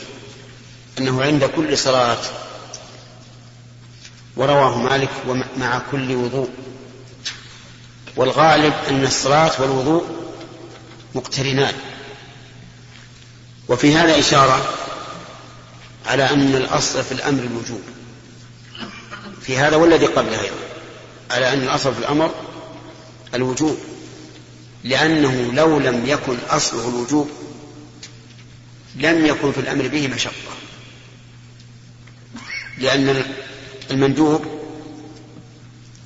أنه 0.98 1.22
عند 1.22 1.44
كل 1.44 1.78
صلاة 1.78 2.18
ورواه 4.36 4.78
مالك 4.78 5.10
مع 5.56 5.78
كل 5.90 6.14
وضوء. 6.14 6.50
والغالب 8.16 8.74
أن 8.88 9.04
الصلاة 9.04 9.60
والوضوء 9.62 10.34
مقترنان. 11.14 11.74
وفي 13.68 13.94
هذا 13.94 14.18
إشارة 14.18 14.74
على 16.06 16.30
أن 16.30 16.54
الأصل 16.54 17.04
في 17.04 17.12
الأمر 17.12 17.42
الوجوب. 17.42 17.82
في 19.42 19.58
هذا 19.58 19.76
والذي 19.76 20.06
قبله 20.06 20.40
أيضا. 20.40 20.63
على 21.34 21.52
أن 21.52 21.62
الأصل 21.62 21.94
في 21.94 22.00
الأمر 22.00 22.34
الوجوب 23.34 23.78
لأنه 24.84 25.52
لو 25.52 25.78
لم 25.78 26.06
يكن 26.06 26.36
أصله 26.50 26.88
الوجوب 26.88 27.30
لم 28.96 29.26
يكن 29.26 29.52
في 29.52 29.60
الأمر 29.60 29.88
به 29.88 30.08
مشقة. 30.08 30.54
لأن 32.78 33.24
المندوب 33.90 34.44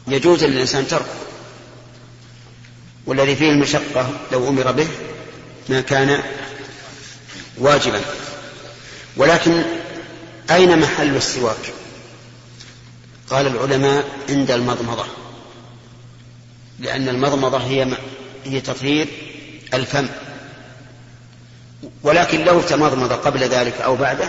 يجوز 0.09 0.45
للإنسان 0.45 0.89
تركه 0.89 1.19
والذي 3.07 3.37
فيه 3.37 3.51
المشقة 3.51 4.21
لو 4.33 4.49
أمر 4.49 4.73
به 4.73 4.89
ما 5.69 5.81
كان 5.81 6.23
واجبا. 7.59 8.01
ولكن 9.17 9.63
أين 10.51 10.79
محل 10.79 11.17
السواك؟ 11.17 11.73
قال 13.31 13.47
العلماء 13.47 14.05
عند 14.29 14.51
المضمضة 14.51 15.05
لأن 16.79 17.09
المضمضة 17.09 17.59
هي 17.59 17.97
هي 18.45 18.61
تطهير 18.61 19.09
الفم. 19.75 20.07
ولكن 22.03 22.45
لو 22.45 22.61
تمضمض 22.61 23.13
قبل 23.13 23.41
ذلك 23.41 23.81
أو 23.81 23.97
بعده 23.97 24.29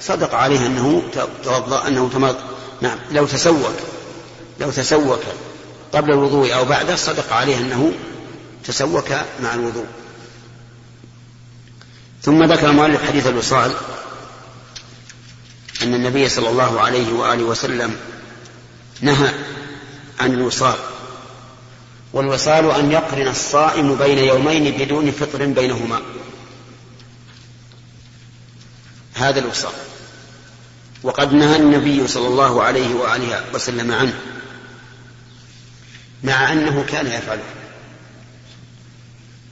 صدق 0.00 0.34
عليه 0.34 0.66
أنه 0.66 1.02
توضأ 1.44 1.88
أنه 1.88 2.10
تمض 2.12 2.36
نعم 2.80 2.98
لو 3.10 3.26
تسوك 3.26 3.74
لو 4.60 4.70
تسوك 4.70 5.20
قبل 5.92 6.10
الوضوء 6.12 6.54
أو 6.54 6.64
بعده 6.64 6.96
صدق 6.96 7.32
عليه 7.32 7.58
أنه 7.58 7.92
تسوك 8.64 9.10
مع 9.42 9.54
الوضوء. 9.54 9.86
ثم 12.22 12.44
ذكر 12.44 12.70
المؤلف 12.70 13.08
حديث 13.08 13.26
الوصال 13.26 13.72
أن 15.82 15.94
النبي 15.94 16.28
صلى 16.28 16.48
الله 16.48 16.80
عليه 16.80 17.12
وآله 17.12 17.42
وسلم 17.42 17.96
نهى 19.00 19.34
عن 20.20 20.34
الوصال 20.34 20.76
والوصال 22.12 22.70
أن 22.70 22.92
يقرن 22.92 23.28
الصائم 23.28 23.94
بين 23.94 24.18
يومين 24.18 24.78
بدون 24.78 25.10
فطر 25.10 25.46
بينهما. 25.46 26.02
هذا 29.14 29.40
الوصال. 29.40 29.72
وقد 31.02 31.32
نهى 31.32 31.56
النبي 31.56 32.08
صلى 32.08 32.26
الله 32.26 32.62
عليه 32.62 32.94
وآله 32.94 33.44
وسلم 33.54 33.92
عنه 33.92 34.14
مع 36.24 36.52
أنه 36.52 36.84
كان 36.88 37.06
يفعله. 37.06 37.42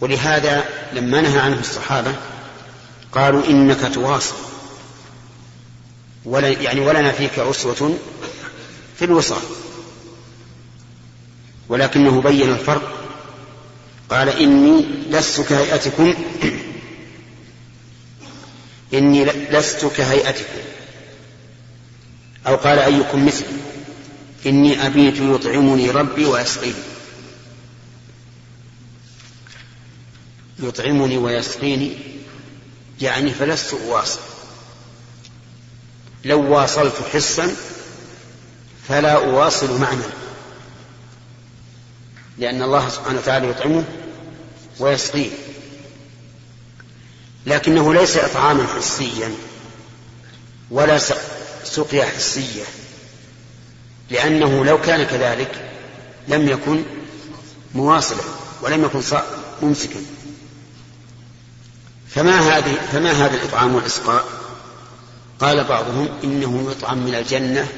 ولهذا 0.00 0.64
لما 0.92 1.20
نهى 1.20 1.38
عنه 1.38 1.60
الصحابة 1.60 2.14
قالوا 3.12 3.46
إنك 3.46 3.94
تواصل 3.94 4.34
ولا 6.24 6.48
يعني 6.48 6.80
ولنا 6.80 7.12
فيك 7.12 7.38
أسوة 7.38 7.98
في 8.98 9.04
الوصال. 9.04 9.42
ولكنه 11.68 12.20
بين 12.20 12.52
الفرق. 12.52 12.92
قال 14.10 14.28
إني 14.28 14.84
لست 15.10 15.40
كهيئتكم. 15.40 16.14
إني 18.94 19.24
لست 19.24 19.86
كهيئتكم. 19.86 20.60
أو 22.46 22.56
قال 22.56 22.78
أيكم 22.78 23.26
مثلي. 23.26 23.46
إني 24.46 24.86
أبيت 24.86 25.20
يطعمني 25.20 25.90
ربي 25.90 26.24
ويسقيني. 26.24 26.74
يطعمني 30.58 31.18
ويسقيني. 31.18 31.96
يعني 33.00 33.30
فلست 33.30 33.74
أواصل 33.74 34.20
لو 36.24 36.52
واصلت 36.52 36.94
حسا 37.12 37.56
فلا 38.88 39.12
أواصل 39.12 39.80
معنى 39.80 40.02
لأن 42.38 42.62
الله 42.62 42.88
سبحانه 42.88 43.18
وتعالى 43.18 43.50
يطعمه 43.50 43.84
ويسقيه. 44.78 45.30
لكنه 47.46 47.94
ليس 47.94 48.16
إطعاما 48.16 48.66
حسيا 48.76 49.34
ولا 50.70 50.98
سقيا 51.64 52.04
حسية 52.04 52.64
لأنه 54.10 54.64
لو 54.64 54.80
كان 54.80 55.04
كذلك 55.04 55.70
لم 56.28 56.48
يكن 56.48 56.82
مواصلا 57.74 58.22
ولم 58.62 58.84
يكن 58.84 59.00
ممسكا. 59.62 60.00
فما 62.08 62.40
هذه 62.40 62.74
فما 62.92 63.12
هذا 63.12 63.34
الإطعام 63.34 63.74
والإسقاء؟ 63.74 64.24
قال 65.40 65.64
بعضهم 65.64 66.08
إنه 66.24 66.70
يطعم 66.70 66.98
من 66.98 67.14
الجنة 67.14 67.68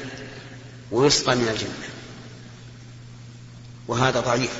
ويسقى 0.91 1.35
من 1.35 1.47
الجنة. 1.47 1.89
وهذا 3.87 4.19
ضعيف. 4.19 4.51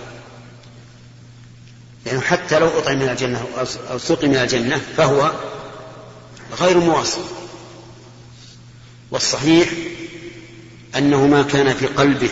لأنه 2.05 2.21
حتى 2.21 2.59
لو 2.59 2.67
أطعم 2.67 2.97
من 2.97 3.09
الجنة 3.09 3.47
أو 3.91 3.97
سقي 3.97 4.27
من 4.27 4.35
الجنة 4.35 4.81
فهو 4.97 5.31
غير 6.59 6.77
مواصل. 6.77 7.23
والصحيح 9.11 9.69
أنه 10.97 11.27
ما 11.27 11.43
كان 11.43 11.73
في 11.73 11.87
قلبه 11.87 12.31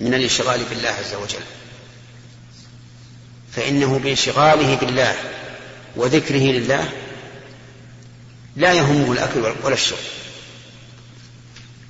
من 0.00 0.14
الانشغال 0.14 0.64
بالله 0.64 0.88
عز 0.88 1.14
وجل. 1.14 1.44
فإنه 3.52 3.98
بانشغاله 3.98 4.74
بالله 4.74 5.14
وذكره 5.96 6.36
لله 6.36 6.92
لا 8.56 8.72
يهمه 8.72 9.12
الأكل 9.12 9.40
ولا 9.64 9.74
الشرب. 9.74 9.98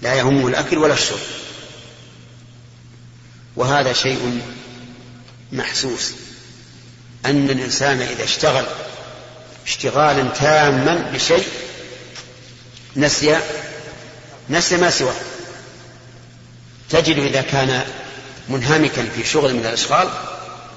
لا 0.03 0.15
يهمه 0.15 0.49
الأكل 0.49 0.79
ولا 0.79 0.95
الشرب. 0.95 1.19
وهذا 3.57 3.93
شيء 3.93 4.43
محسوس 5.53 6.13
أن 7.27 7.51
الإنسان 7.51 8.01
إذا 8.01 8.25
اشتغل 8.25 8.67
اشتغالا 9.67 10.29
تاما 10.29 11.11
بشيء 11.15 11.47
نسي 12.97 13.39
نسي 14.51 14.77
ما 14.77 14.91
سواه. 14.91 15.15
تجد 16.91 17.19
إذا 17.19 17.43
كان 17.43 17.85
منهمكا 18.49 19.09
في 19.17 19.25
شغل 19.25 19.55
من 19.55 19.61
الأشغال 19.61 20.09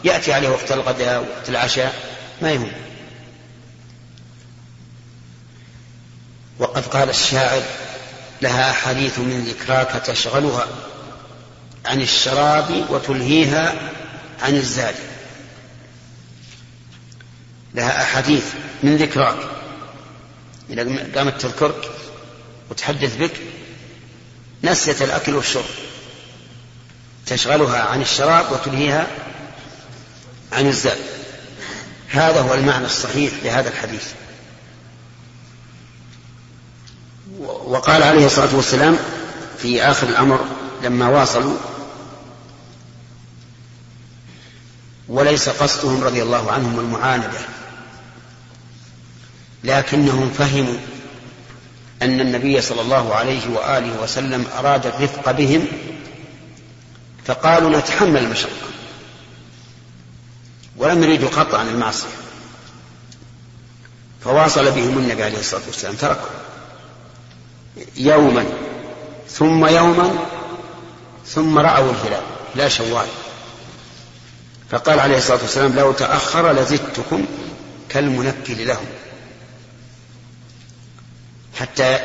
يأتي 0.04 0.34
عليه 0.34 0.50
وقت 0.50 0.72
الغداء 0.72 1.20
وقت 1.20 1.50
العشاء 1.50 1.96
ما 2.42 2.52
يهم. 2.52 2.72
وقد 6.60 6.86
قال 6.86 7.10
الشاعر 7.10 7.62
لها 8.42 8.72
أحاديث 8.72 9.20
من 9.20 9.46
ذكراك 9.46 10.06
تشغلها 10.06 10.68
عن 11.86 12.02
الشراب 12.02 12.86
وتلهيها 12.90 13.74
عن 14.42 14.56
الزاد. 14.56 14.96
لها 17.74 18.02
أحاديث 18.04 18.46
من 18.84 18.98
ذكراك. 18.98 19.38
إذا 20.70 21.08
قامت 21.16 21.42
تذكرك 21.42 21.92
وتحدث 22.70 23.18
بك 23.18 23.32
نسيت 24.64 25.02
الأكل 25.02 25.36
والشرب. 25.36 25.66
تشغلها 27.26 27.82
عن 27.82 28.02
الشراب 28.02 28.52
وتلهيها 28.52 29.08
عن 30.52 30.68
الزاد. 30.68 31.00
هذا 32.10 32.42
هو 32.42 32.54
المعنى 32.54 32.86
الصحيح 32.86 33.34
لهذا 33.44 33.70
الحديث. 33.70 34.04
وقال 37.48 38.04
عليه 38.04 38.26
الصلاة 38.26 38.56
والسلام 38.56 38.98
في 39.58 39.84
آخر 39.84 40.08
الأمر 40.10 40.46
لما 40.84 41.08
واصلوا 41.08 41.58
وليس 45.10 45.50
قصدهم 45.50 46.04
رضي 46.04 46.24
الله 46.24 46.52
عنهم 46.52 46.80
المعاندة 46.80 47.40
لكنهم 49.64 50.30
فهموا 50.38 50.78
أن 52.02 52.22
النبي 52.22 52.62
صلى 52.62 52.82
الله 52.82 53.16
عليه 53.16 53.50
وآله 53.50 54.02
وسلم 54.04 54.46
أراد 54.58 54.86
الرفق 54.86 55.32
بهم 55.32 55.68
فقالوا 57.26 57.80
نتحمل 57.80 58.18
المشقة 58.18 58.52
ولم 60.78 61.04
يريدوا 61.04 61.30
قطعا 61.30 61.64
المعصية 61.64 62.08
فواصل 64.24 64.72
بهم 64.72 64.98
النبي 64.98 65.24
عليه 65.24 65.40
الصلاة 65.40 65.62
والسلام 65.68 65.96
تركوا 65.96 66.30
يوما 67.96 68.46
ثم 69.30 69.66
يوما 69.66 70.12
ثم 71.26 71.60
رأوا 71.60 71.92
الهلال 71.92 72.24
لا 72.56 72.68
شوال. 72.70 73.08
فقال 74.72 75.00
عليه 75.00 75.18
الصلاة 75.18 75.42
والسلام 75.42 75.76
لو 75.76 75.92
تأخر 75.92 76.52
لزدتكم 76.52 77.26
كالمنكل 77.90 78.68
لهم. 78.68 78.86
حتى 81.60 82.00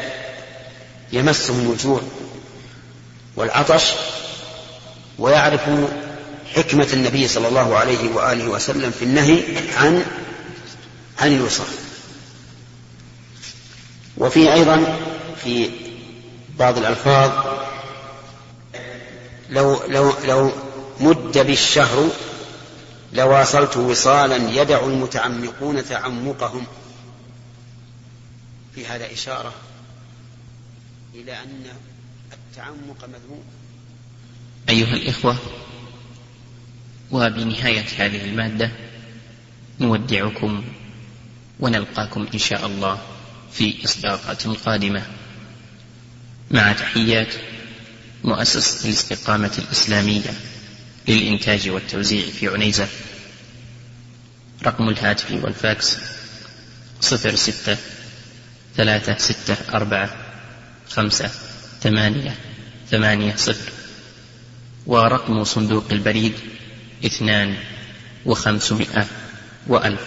يمسهم 1.13 1.71
الجوع 1.73 2.01
والعطش 3.37 3.85
ويعرفوا 5.19 5.89
حكمة 6.55 6.89
النبي 6.93 7.29
صلى 7.29 7.49
الله 7.49 7.77
عليه 7.77 8.15
وآله 8.15 8.49
وسلم 8.49 8.91
في 8.91 9.05
النهي 9.05 9.43
عن 9.77 10.05
عن 11.19 11.33
الوصال 11.37 11.67
وفي 14.19 14.53
أيضا 14.53 14.99
في 15.47 15.71
بعض 16.59 16.79
الألفاظ 16.79 17.31
لو 19.51 19.85
لو 19.89 20.13
لو 20.25 20.53
مد 21.01 21.39
بالشهر 21.39 22.11
لواصلت 23.13 23.77
وصالا 23.77 24.37
يدع 24.37 24.87
المتعمقون 24.87 25.85
تعمقهم. 25.85 26.67
في 28.75 28.87
هذا 28.87 29.13
إشارة 29.13 29.53
إلى 31.15 31.33
أن 31.33 31.65
التعمق 32.33 33.05
مذموم. 33.05 33.45
أيها 34.69 34.95
الإخوة 34.95 35.37
وبنهاية 37.11 37.87
هذه 37.99 38.25
المادة 38.25 38.71
نودعكم 39.81 40.65
ونلقاكم 41.61 42.27
إن 42.35 42.39
شاء 42.39 42.67
الله 42.67 42.99
في 43.53 43.85
إصداقات 43.85 44.47
قادمة. 44.47 45.07
مع 46.51 46.73
تحيات 46.73 47.35
مؤسسة 48.25 48.89
الاستقامة 48.89 49.53
الإسلامية 49.59 50.31
للإنتاج 51.09 51.69
والتوزيع 51.69 52.27
في 52.31 52.49
عنيزة. 52.49 52.89
رقم 54.67 54.89
الهاتف 54.89 55.31
والفاكس 55.33 55.97
صفر 57.01 57.35
ستة 57.35 57.77
ثلاثة 58.77 59.19
ستة 59.19 59.57
أربعة 59.75 60.17
خمسة 60.91 61.31
ثمانية 61.81 62.35
ثمانية 62.91 63.37
صفر 63.37 63.73
ورقم 64.87 65.45
صندوق 65.45 65.85
البريد 65.93 66.35
اثنان 67.07 67.57
وخمسمائة 68.27 69.07
وألف. 69.67 70.01